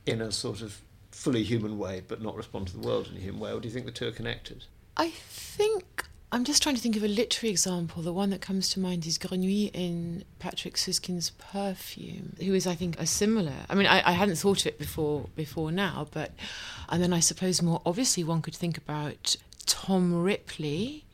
in 0.05 0.21
a 0.21 0.31
sort 0.31 0.61
of 0.61 0.81
fully 1.11 1.43
human 1.43 1.77
way, 1.77 2.01
but 2.07 2.21
not 2.21 2.35
respond 2.35 2.67
to 2.67 2.73
the 2.73 2.85
world 2.85 3.07
in 3.07 3.17
a 3.17 3.19
human 3.19 3.39
way, 3.39 3.51
or 3.51 3.59
do 3.59 3.67
you 3.67 3.73
think 3.73 3.85
the 3.85 3.91
two 3.91 4.07
are 4.07 4.11
connected? 4.11 4.65
I 4.95 5.09
think 5.09 5.83
I'm 6.37 6.43
just 6.43 6.61
trying 6.61 6.75
to 6.75 6.81
think 6.81 6.95
of 6.95 7.03
a 7.03 7.07
literary 7.07 7.49
example. 7.49 8.03
The 8.03 8.13
one 8.13 8.29
that 8.29 8.41
comes 8.41 8.69
to 8.69 8.79
mind 8.79 9.07
is 9.07 9.17
Grenouille 9.17 9.71
in 9.73 10.23
Patrick 10.37 10.75
Süskind's 10.75 11.31
Perfume, 11.31 12.35
who 12.39 12.53
is, 12.53 12.67
I 12.67 12.75
think, 12.75 12.99
a 12.99 13.07
similar. 13.07 13.65
I 13.67 13.73
mean, 13.73 13.87
I, 13.87 14.07
I 14.07 14.11
hadn't 14.11 14.35
thought 14.35 14.59
of 14.59 14.67
it 14.67 14.77
before 14.77 15.29
before 15.35 15.71
now, 15.71 16.05
but 16.11 16.33
and 16.89 17.01
then 17.01 17.11
I 17.11 17.21
suppose 17.21 17.63
more 17.63 17.81
obviously 17.87 18.23
one 18.23 18.43
could 18.43 18.55
think 18.55 18.77
about 18.77 19.35
Tom 19.65 20.13
Ripley. 20.13 21.05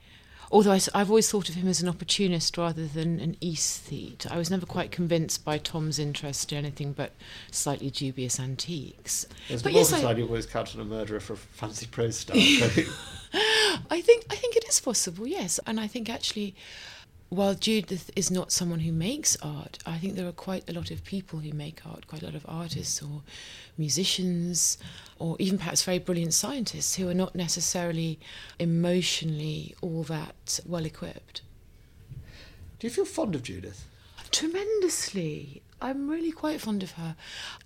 Although 0.52 0.72
I, 0.72 1.00
have 1.00 1.10
always 1.10 1.32
thought 1.32 1.50
of 1.50 1.56
him 1.56 1.68
as 1.68 1.82
an 1.82 1.90
opportunist 1.90 2.58
rather 2.58 2.86
than 2.86 3.20
an 3.20 3.38
aesthete, 3.42 4.28
I 4.30 4.38
was 4.38 4.52
never 4.52 4.66
quite 4.66 4.92
convinced 4.92 5.44
by 5.44 5.58
Tom's 5.58 5.98
interest 5.98 6.52
in 6.52 6.60
anything 6.60 6.94
but 6.94 7.12
slightly 7.52 7.90
dubious 7.90 8.40
antiques. 8.40 9.26
There's 9.48 9.64
But 9.64 9.74
yes, 9.74 9.92
I- 9.92 10.12
you 10.14 10.26
always 10.28 10.46
count 10.46 10.76
on 10.76 10.82
a 10.82 10.86
murderer 10.86 11.20
for 11.20 11.34
a 11.34 11.38
fancy 11.38 11.88
prose 11.88 12.18
stuff. 12.18 12.38
I 13.90 14.02
think 14.02 14.26
I 14.30 14.36
think 14.36 14.56
it 14.56 14.66
is 14.70 14.80
possible, 14.80 15.26
yes. 15.26 15.60
And 15.66 15.80
I 15.80 15.88
think 15.88 16.10
actually, 16.10 16.56
while 17.34 17.56
Judith 17.56 18.12
is 18.16 18.30
not 18.30 18.52
someone 18.52 18.82
who 18.82 18.92
makes 18.92 19.36
art, 19.42 19.80
I 19.86 19.98
think 19.98 20.16
there 20.16 20.28
are 20.28 20.32
quite 20.32 20.70
a 20.70 20.74
lot 20.74 20.92
of 20.92 21.04
people 21.04 21.40
who 21.40 21.52
make 21.52 21.86
art, 21.86 22.08
quite 22.08 22.22
a 22.22 22.26
lot 22.26 22.36
of 22.36 22.46
artists 22.48 23.02
or 23.02 23.24
musicians, 23.78 24.78
or 25.20 25.36
even 25.40 25.58
perhaps 25.58 25.84
very 25.84 26.00
brilliant 26.00 26.34
scientists 26.34 26.96
who 26.96 27.10
are 27.10 27.14
not 27.14 27.36
necessarily 27.36 28.20
emotionally 28.60 29.76
all 29.82 30.04
that 30.04 30.60
well 30.66 30.86
equipped. 30.86 31.42
do 32.80 32.88
you 32.88 32.92
feel 32.92 33.06
fond 33.06 33.36
of 33.36 33.44
Judith? 33.44 33.88
Tremendously. 34.32 35.62
I'm 35.82 36.10
really 36.10 36.32
quite 36.32 36.62
fond 36.62 36.84
of 36.84 36.92
her. 36.92 37.16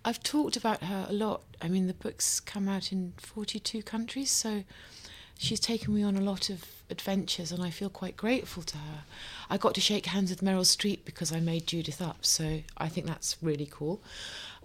I've 0.03 0.23
talked 0.23 0.55
about 0.55 0.83
her 0.83 1.05
a 1.09 1.13
lot. 1.13 1.43
I 1.61 1.67
mean, 1.67 1.87
the 1.87 1.93
book's 1.93 2.39
come 2.39 2.67
out 2.67 2.91
in 2.91 3.13
42 3.17 3.83
countries, 3.83 4.31
so 4.31 4.63
she's 5.37 5.59
taken 5.59 5.93
me 5.93 6.03
on 6.03 6.15
a 6.15 6.21
lot 6.21 6.49
of 6.49 6.76
adventures, 6.89 7.51
and 7.51 7.63
I 7.63 7.69
feel 7.69 7.89
quite 7.89 8.17
grateful 8.17 8.63
to 8.63 8.77
her. 8.77 8.99
I 9.49 9.57
got 9.57 9.73
to 9.75 9.81
shake 9.81 10.05
hands 10.07 10.29
with 10.29 10.41
Meryl 10.41 10.61
Streep 10.65 10.99
because 11.05 11.31
I 11.31 11.39
made 11.39 11.67
Judith 11.67 12.01
up, 12.01 12.25
so 12.25 12.61
I 12.77 12.89
think 12.89 13.07
that's 13.07 13.37
really 13.41 13.67
cool. 13.69 14.01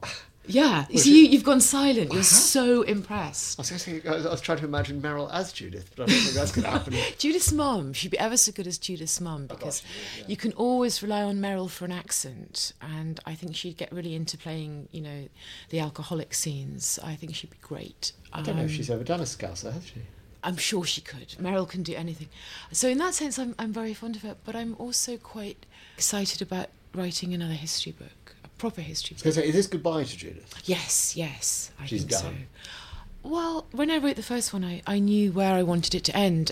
Yeah, 0.44 0.86
see, 0.96 1.20
you, 1.24 1.30
you've 1.30 1.44
gone 1.44 1.60
silent. 1.60 2.12
You're 2.12 2.24
so 2.24 2.82
impressed. 2.82 3.60
I 3.60 3.62
was, 3.62 3.84
thinking, 3.84 4.10
I 4.10 4.16
was- 4.16 4.26
I 4.26 4.30
was 4.30 4.40
trying 4.40 4.58
to 4.58 4.64
imagine 4.64 5.00
Meryl 5.00 5.32
as 5.32 5.52
Judith, 5.52 5.92
but 5.94 6.02
I 6.02 6.06
don't 6.12 6.20
think 6.20 6.34
that's 6.34 6.50
going 6.50 6.64
to 6.64 6.70
happen. 6.72 6.94
Judith's 7.18 7.52
mum, 7.52 7.92
she'd 7.92 8.10
be 8.10 8.18
ever 8.18 8.36
so 8.36 8.50
good 8.50 8.66
as 8.66 8.76
Judith's 8.76 9.20
mum 9.20 9.46
because 9.46 9.84
you 10.26 10.36
can 10.36 10.52
always 10.54 11.00
rely 11.00 11.22
on 11.22 11.36
Meryl 11.36 11.70
for 11.70 11.84
an 11.84 11.92
accent, 11.92 12.72
and 12.82 13.20
I 13.24 13.36
think 13.36 13.54
she'd 13.54 13.76
get 13.76 13.92
really 13.92 14.16
into 14.16 14.36
playing, 14.36 14.88
you 14.90 15.00
know, 15.02 15.28
the 15.68 15.78
alcoholic 15.78 16.34
scenes. 16.34 16.98
I 17.04 17.14
think 17.14 17.36
she'd 17.36 17.50
be 17.50 17.56
great. 17.62 18.10
I 18.32 18.42
don't 18.42 18.56
know 18.56 18.62
if 18.64 18.70
Um, 18.70 18.74
she's 18.76 18.90
ever 18.90 19.04
done 19.04 19.20
a 19.20 19.24
Scouser, 19.26 19.72
has 19.72 19.86
she? 19.86 20.02
I'm 20.44 20.56
sure 20.56 20.84
she 20.84 21.00
could. 21.00 21.28
Meryl 21.40 21.68
can 21.68 21.82
do 21.82 21.94
anything. 21.94 22.28
So 22.72 22.88
in 22.88 22.98
that 22.98 23.14
sense, 23.14 23.38
I'm 23.38 23.54
I'm 23.58 23.72
very 23.72 23.94
fond 23.94 24.16
of 24.16 24.22
her, 24.22 24.36
but 24.44 24.56
I'm 24.56 24.74
also 24.78 25.16
quite 25.16 25.66
excited 25.96 26.42
about 26.42 26.68
writing 26.94 27.32
another 27.32 27.54
history 27.54 27.92
book, 27.92 28.34
a 28.44 28.48
proper 28.48 28.80
history 28.80 29.16
book. 29.22 29.32
say, 29.32 29.46
is 29.46 29.54
this 29.54 29.66
goodbye 29.66 30.04
to 30.04 30.16
Judith? 30.16 30.54
Yes, 30.64 31.16
yes, 31.16 31.70
I 31.80 31.86
She's 31.86 32.00
think 32.04 32.10
done. 32.10 32.20
so. 32.22 33.28
Well, 33.28 33.66
when 33.70 33.90
I 33.90 33.98
wrote 33.98 34.16
the 34.16 34.22
first 34.22 34.52
one, 34.52 34.64
I, 34.64 34.82
I 34.86 34.98
knew 34.98 35.30
where 35.32 35.54
I 35.54 35.62
wanted 35.62 35.94
it 35.94 36.04
to 36.04 36.16
end, 36.16 36.50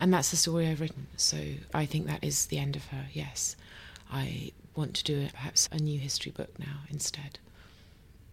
and 0.00 0.12
that's 0.14 0.30
the 0.30 0.36
story 0.38 0.66
I've 0.66 0.80
written. 0.80 1.06
So 1.16 1.36
I 1.74 1.84
think 1.84 2.06
that 2.06 2.24
is 2.24 2.46
the 2.46 2.58
end 2.58 2.74
of 2.74 2.86
her. 2.86 3.06
Yes, 3.12 3.54
I 4.10 4.52
want 4.74 4.94
to 4.94 5.04
do 5.04 5.28
perhaps 5.32 5.68
a 5.70 5.78
new 5.78 5.98
history 5.98 6.32
book 6.32 6.58
now 6.58 6.80
instead. 6.88 7.38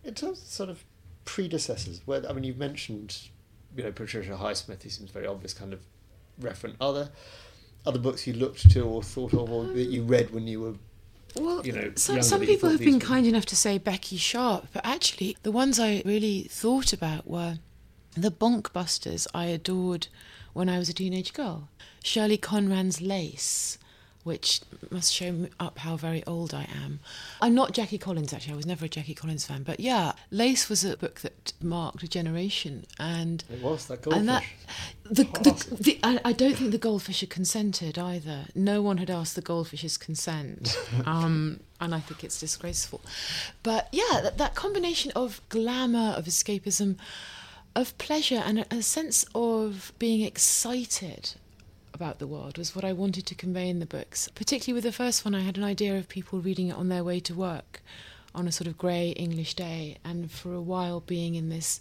In 0.03 0.13
terms 0.13 0.41
of 0.41 0.47
sort 0.47 0.69
of 0.69 0.83
predecessors, 1.25 2.01
where 2.05 2.27
I 2.29 2.33
mean, 2.33 2.45
you've 2.45 2.57
mentioned, 2.57 3.17
you 3.75 3.83
know, 3.83 3.91
Patricia 3.91 4.31
Highsmith. 4.31 4.83
He 4.83 4.89
seems 4.89 5.11
very 5.11 5.27
obvious 5.27 5.53
kind 5.53 5.73
of 5.73 5.81
referent. 6.41 6.75
Are 6.81 6.93
there 6.93 7.09
other 7.85 7.99
books 7.99 8.27
you 8.27 8.33
looked 8.33 8.69
to 8.71 8.81
or 8.81 9.03
thought 9.03 9.33
of, 9.33 9.51
or 9.51 9.65
um, 9.65 9.75
that 9.75 9.89
you 9.89 10.03
read 10.03 10.31
when 10.31 10.47
you 10.47 10.61
were? 10.61 10.73
Well, 11.35 11.65
you 11.65 11.73
know, 11.73 11.91
some, 11.95 12.21
some 12.21 12.41
people 12.41 12.69
have 12.69 12.79
been 12.79 12.99
kind 12.99 13.25
enough 13.25 13.47
to 13.47 13.55
say 13.55 13.79
Becky 13.79 14.17
Sharp, 14.17 14.67
but 14.71 14.85
actually, 14.85 15.35
the 15.41 15.51
ones 15.51 15.79
I 15.79 16.03
really 16.05 16.43
thought 16.43 16.93
about 16.93 17.25
were 17.27 17.57
the 18.15 18.29
Bonkbusters 18.29 19.25
I 19.33 19.45
adored 19.45 20.07
when 20.53 20.69
I 20.69 20.77
was 20.77 20.89
a 20.89 20.93
teenage 20.93 21.33
girl. 21.33 21.69
Shirley 22.03 22.37
Conran's 22.37 23.01
Lace 23.01 23.79
which 24.23 24.61
must 24.89 25.13
show 25.13 25.47
up 25.59 25.79
how 25.79 25.97
very 25.97 26.25
old 26.25 26.53
I 26.53 26.67
am. 26.83 26.99
I'm 27.41 27.53
not 27.53 27.73
Jackie 27.73 27.97
Collins, 27.97 28.33
actually. 28.33 28.53
I 28.53 28.57
was 28.57 28.65
never 28.65 28.85
a 28.85 28.89
Jackie 28.89 29.13
Collins 29.13 29.45
fan. 29.45 29.63
But 29.63 29.79
yeah, 29.79 30.13
Lace 30.31 30.69
was 30.69 30.85
a 30.85 30.95
book 30.95 31.21
that 31.21 31.51
marked 31.61 32.03
a 32.03 32.07
generation. 32.07 32.85
And 32.97 33.43
it 33.51 33.61
was 33.61 33.87
that 33.87 34.01
goldfish. 34.01 34.19
And 34.19 34.29
that, 34.29 34.43
the, 35.03 35.23
the, 35.23 35.75
the, 35.81 35.99
I, 36.03 36.19
I, 36.25 36.31
don't 36.31 36.55
think 36.55 36.71
the 36.71 36.77
goldfish 36.77 37.19
had 37.19 37.29
consented 37.29 37.99
either. 37.99 38.45
No 38.55 38.81
one 38.81 38.97
had 38.97 39.09
asked 39.09 39.35
the 39.35 39.41
goldfish's 39.41 39.97
consent. 39.97 40.77
Um, 41.05 41.59
and 41.81 41.93
I 41.93 41.99
think 41.99 42.23
it's 42.23 42.39
disgraceful. 42.39 43.01
But 43.61 43.89
yeah, 43.91 44.21
that, 44.21 44.37
that 44.37 44.55
combination 44.55 45.11
of 45.15 45.41
glamour, 45.49 46.13
of 46.15 46.25
escapism, 46.25 46.95
of 47.75 47.97
pleasure, 47.97 48.41
and 48.45 48.59
a, 48.59 48.75
a 48.75 48.81
sense 48.81 49.25
of 49.35 49.91
being 49.99 50.21
excited 50.21 51.33
about 51.93 52.19
the 52.19 52.27
world 52.27 52.57
was 52.57 52.75
what 52.75 52.85
I 52.85 52.93
wanted 52.93 53.25
to 53.27 53.35
convey 53.35 53.69
in 53.69 53.79
the 53.79 53.85
books. 53.85 54.29
Particularly 54.35 54.75
with 54.75 54.83
the 54.83 54.91
first 54.91 55.23
one, 55.25 55.35
I 55.35 55.41
had 55.41 55.57
an 55.57 55.63
idea 55.63 55.97
of 55.97 56.09
people 56.09 56.39
reading 56.39 56.69
it 56.69 56.75
on 56.75 56.89
their 56.89 57.03
way 57.03 57.19
to 57.21 57.33
work 57.33 57.81
on 58.35 58.47
a 58.47 58.51
sort 58.51 58.67
of 58.67 58.77
grey 58.77 59.09
English 59.11 59.53
day, 59.53 59.97
and 60.03 60.31
for 60.31 60.53
a 60.53 60.61
while 60.61 61.01
being 61.01 61.35
in 61.35 61.49
this 61.49 61.79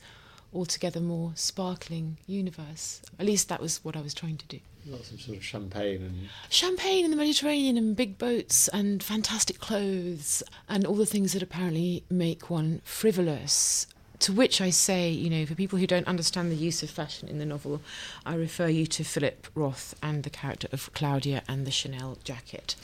altogether 0.55 1.01
more 1.01 1.33
sparkling 1.35 2.19
universe. 2.27 3.01
At 3.19 3.27
least 3.27 3.49
that 3.49 3.61
was 3.61 3.83
what 3.85 3.97
I 3.97 4.03
was 4.03 4.15
trying 4.15 4.37
to 4.37 4.47
do. 4.47 4.61
Lots 4.87 5.13
of 5.13 5.21
sort 5.21 5.37
of 5.39 5.45
champagne 5.45 6.03
and 6.03 6.29
champagne 6.51 7.05
in 7.05 7.11
the 7.11 7.17
Mediterranean 7.17 7.79
and 7.79 7.95
big 7.97 8.19
boats 8.19 8.69
and 8.69 9.03
fantastic 9.03 9.61
clothes 9.61 10.43
and 10.69 10.85
all 10.85 10.97
the 10.97 11.07
things 11.07 11.33
that 11.33 11.43
apparently 11.43 12.05
make 12.11 12.51
one 12.51 12.83
frivolous 12.85 13.87
to 14.23 14.33
which 14.33 14.61
I 14.61 14.71
say, 14.71 15.11
you 15.11 15.29
know, 15.29 15.45
for 15.47 15.55
people 15.55 15.79
who 15.79 15.87
don't 15.87 16.07
understand 16.07 16.51
the 16.51 16.57
use 16.57 16.83
of 16.83 16.91
fashion 16.91 17.29
in 17.29 17.39
the 17.39 17.47
novel, 17.47 17.81
I 18.25 18.35
refer 18.35 18.69
you 18.69 18.87
to 18.87 19.05
Philip 19.05 19.49
Roth 19.55 19.95
and 20.03 20.23
the 20.23 20.31
character 20.31 20.69
of 20.73 20.93
Claudia 20.95 21.43
and 21.49 21.67
the 21.67 21.71
Chanel 21.71 22.19
jacket. 22.25 22.77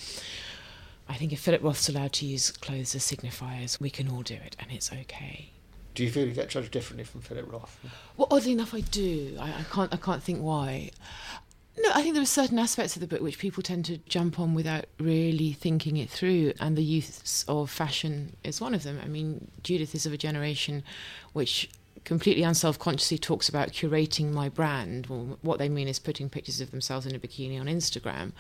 I 1.09 1.15
think 1.15 1.33
if 1.33 1.41
Philip 1.41 1.63
Roth's 1.63 1.89
allowed 1.89 2.13
to 2.15 2.27
use 2.27 2.51
clothes 2.51 2.95
as 2.95 3.03
signifiers, 3.03 3.81
we 3.81 3.89
can 3.89 4.09
all 4.11 4.23
do 4.23 4.35
it, 4.35 4.57
and 4.59 4.71
it's 4.71 4.93
okay. 4.93 5.51
Do 5.95 6.05
you 6.05 6.11
feel 6.11 6.27
you 6.27 6.33
get 6.33 6.49
judged 6.49 6.71
differently 6.71 7.05
from 7.05 7.23
Philip 7.23 7.51
Roth? 7.51 7.79
Well, 8.17 8.29
oddly 8.31 8.53
enough, 8.53 8.75
I 8.75 8.81
do. 8.81 9.37
I, 9.41 9.49
I 9.49 9.65
can't. 9.73 9.93
I 9.93 9.97
can't 9.97 10.23
think 10.23 10.41
why. 10.41 10.91
No, 11.81 11.91
I 11.95 12.03
think 12.03 12.15
there 12.15 12.23
are 12.23 12.27
certain 12.27 12.59
aspects 12.59 12.97
of 12.97 13.01
the 13.01 13.07
book 13.07 13.21
which 13.21 13.39
people 13.39 13.63
tend 13.63 13.85
to 13.85 13.99
jump 13.99 14.41
on 14.41 14.55
without 14.55 14.87
really 14.99 15.53
thinking 15.53 15.97
it 15.97 16.11
through, 16.11 16.53
and 16.61 16.77
the 16.77 16.83
use 16.83 17.45
of 17.47 17.71
fashion 17.71 18.37
is 18.43 18.61
one 18.61 18.75
of 18.75 18.83
them. 18.83 19.01
I 19.03 19.07
mean, 19.07 19.51
Judith 19.63 19.95
is 19.95 20.05
of 20.05 20.13
a 20.13 20.17
generation 20.17 20.83
which 21.33 21.71
completely 22.05 22.43
unself-consciously 22.43 23.19
talks 23.19 23.49
about 23.49 23.69
curating 23.69 24.33
my 24.33 24.49
brand. 24.49 25.07
Well, 25.07 25.39
what 25.43 25.59
they 25.59 25.69
mean 25.69 25.89
is 25.89 25.99
putting 25.99 26.29
pictures 26.29 26.61
of 26.61 26.71
themselves 26.71 27.07
in 27.07 27.15
a 27.15 27.19
bikini 27.19 27.61
on 27.61 27.67
Instagram. 27.67 28.33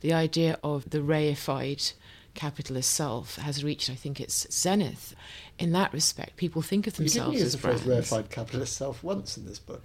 The 0.00 0.12
idea 0.12 0.58
of 0.64 0.88
the 0.90 0.98
reified 0.98 1.92
capitalist 2.34 2.90
self 2.90 3.36
has 3.36 3.62
reached, 3.62 3.90
I 3.90 3.94
think, 3.94 4.20
its 4.20 4.46
zenith. 4.50 5.14
In 5.58 5.72
that 5.72 5.92
respect, 5.92 6.36
people 6.36 6.62
think 6.62 6.86
of 6.86 6.96
themselves 6.96 7.38
you 7.38 7.44
as 7.44 7.52
the 7.52 7.58
brands. 7.58 7.82
phrase 7.82 8.10
reified 8.10 8.30
capitalist 8.30 8.76
self 8.76 9.02
once 9.04 9.36
in 9.36 9.46
this 9.46 9.58
book. 9.58 9.82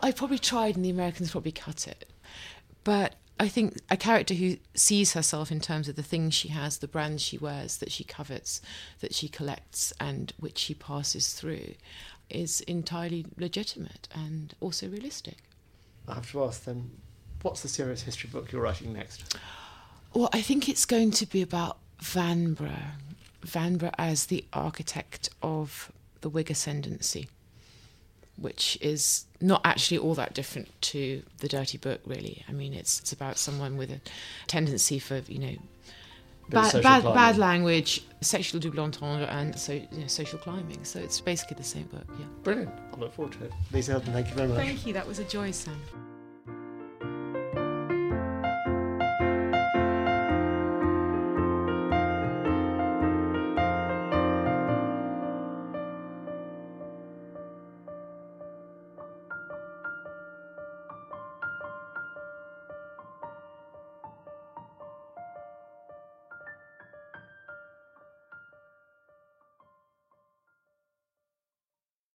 I 0.00 0.12
probably 0.12 0.38
tried, 0.38 0.76
and 0.76 0.84
the 0.84 0.90
Americans 0.90 1.30
probably 1.32 1.52
cut 1.52 1.86
it. 1.86 2.09
But 2.84 3.14
I 3.38 3.48
think 3.48 3.78
a 3.90 3.96
character 3.96 4.34
who 4.34 4.58
sees 4.74 5.14
herself 5.14 5.50
in 5.50 5.60
terms 5.60 5.88
of 5.88 5.96
the 5.96 6.02
things 6.02 6.34
she 6.34 6.48
has, 6.48 6.78
the 6.78 6.88
brands 6.88 7.22
she 7.22 7.38
wears, 7.38 7.78
that 7.78 7.90
she 7.90 8.04
covets, 8.04 8.60
that 9.00 9.14
she 9.14 9.28
collects, 9.28 9.92
and 9.98 10.32
which 10.38 10.58
she 10.58 10.74
passes 10.74 11.32
through, 11.32 11.74
is 12.28 12.60
entirely 12.62 13.26
legitimate 13.38 14.08
and 14.14 14.54
also 14.60 14.88
realistic. 14.88 15.38
I 16.06 16.14
have 16.14 16.30
to 16.32 16.44
ask 16.44 16.64
then, 16.64 16.90
what's 17.42 17.62
the 17.62 17.68
serious 17.68 18.02
history 18.02 18.28
book 18.30 18.52
you're 18.52 18.62
writing 18.62 18.92
next? 18.92 19.36
Well, 20.14 20.28
I 20.32 20.42
think 20.42 20.68
it's 20.68 20.84
going 20.84 21.10
to 21.12 21.26
be 21.26 21.40
about 21.40 21.78
Vanbrugh. 22.02 22.92
Vanbrugh 23.46 23.94
as 23.96 24.26
the 24.26 24.44
architect 24.52 25.30
of 25.42 25.90
the 26.20 26.28
Whig 26.28 26.50
ascendancy 26.50 27.28
which 28.40 28.78
is 28.80 29.26
not 29.40 29.60
actually 29.64 29.98
all 29.98 30.14
that 30.14 30.34
different 30.34 30.68
to 30.82 31.22
the 31.38 31.48
dirty 31.48 31.78
book 31.78 32.00
really. 32.06 32.44
I 32.48 32.52
mean 32.52 32.74
it's 32.74 33.00
it's 33.00 33.12
about 33.12 33.38
someone 33.38 33.76
with 33.76 33.90
a 33.90 34.00
tendency 34.46 34.98
for 34.98 35.22
you 35.28 35.38
know 35.38 35.56
bad 36.48 36.82
bad, 36.82 37.04
bad 37.04 37.38
language 37.38 38.02
sexual 38.20 38.60
double 38.60 38.80
entendre 38.80 39.26
and 39.26 39.56
so 39.58 39.72
you 39.72 39.86
know, 39.92 40.06
social 40.06 40.38
climbing. 40.38 40.84
So 40.84 40.98
it's 40.98 41.20
basically 41.20 41.56
the 41.56 41.64
same 41.64 41.84
book 41.84 42.06
yeah. 42.18 42.26
Brilliant. 42.42 42.72
I 42.92 42.96
look 42.96 43.14
forward 43.14 43.34
to 43.34 43.44
it. 43.44 43.52
Lisa 43.72 43.92
Hilton, 43.92 44.12
thank 44.12 44.28
you 44.28 44.34
very 44.34 44.48
much. 44.48 44.58
Thank 44.58 44.86
you. 44.86 44.92
That 44.92 45.06
was 45.06 45.18
a 45.18 45.24
joy 45.24 45.50
sam 45.52 45.80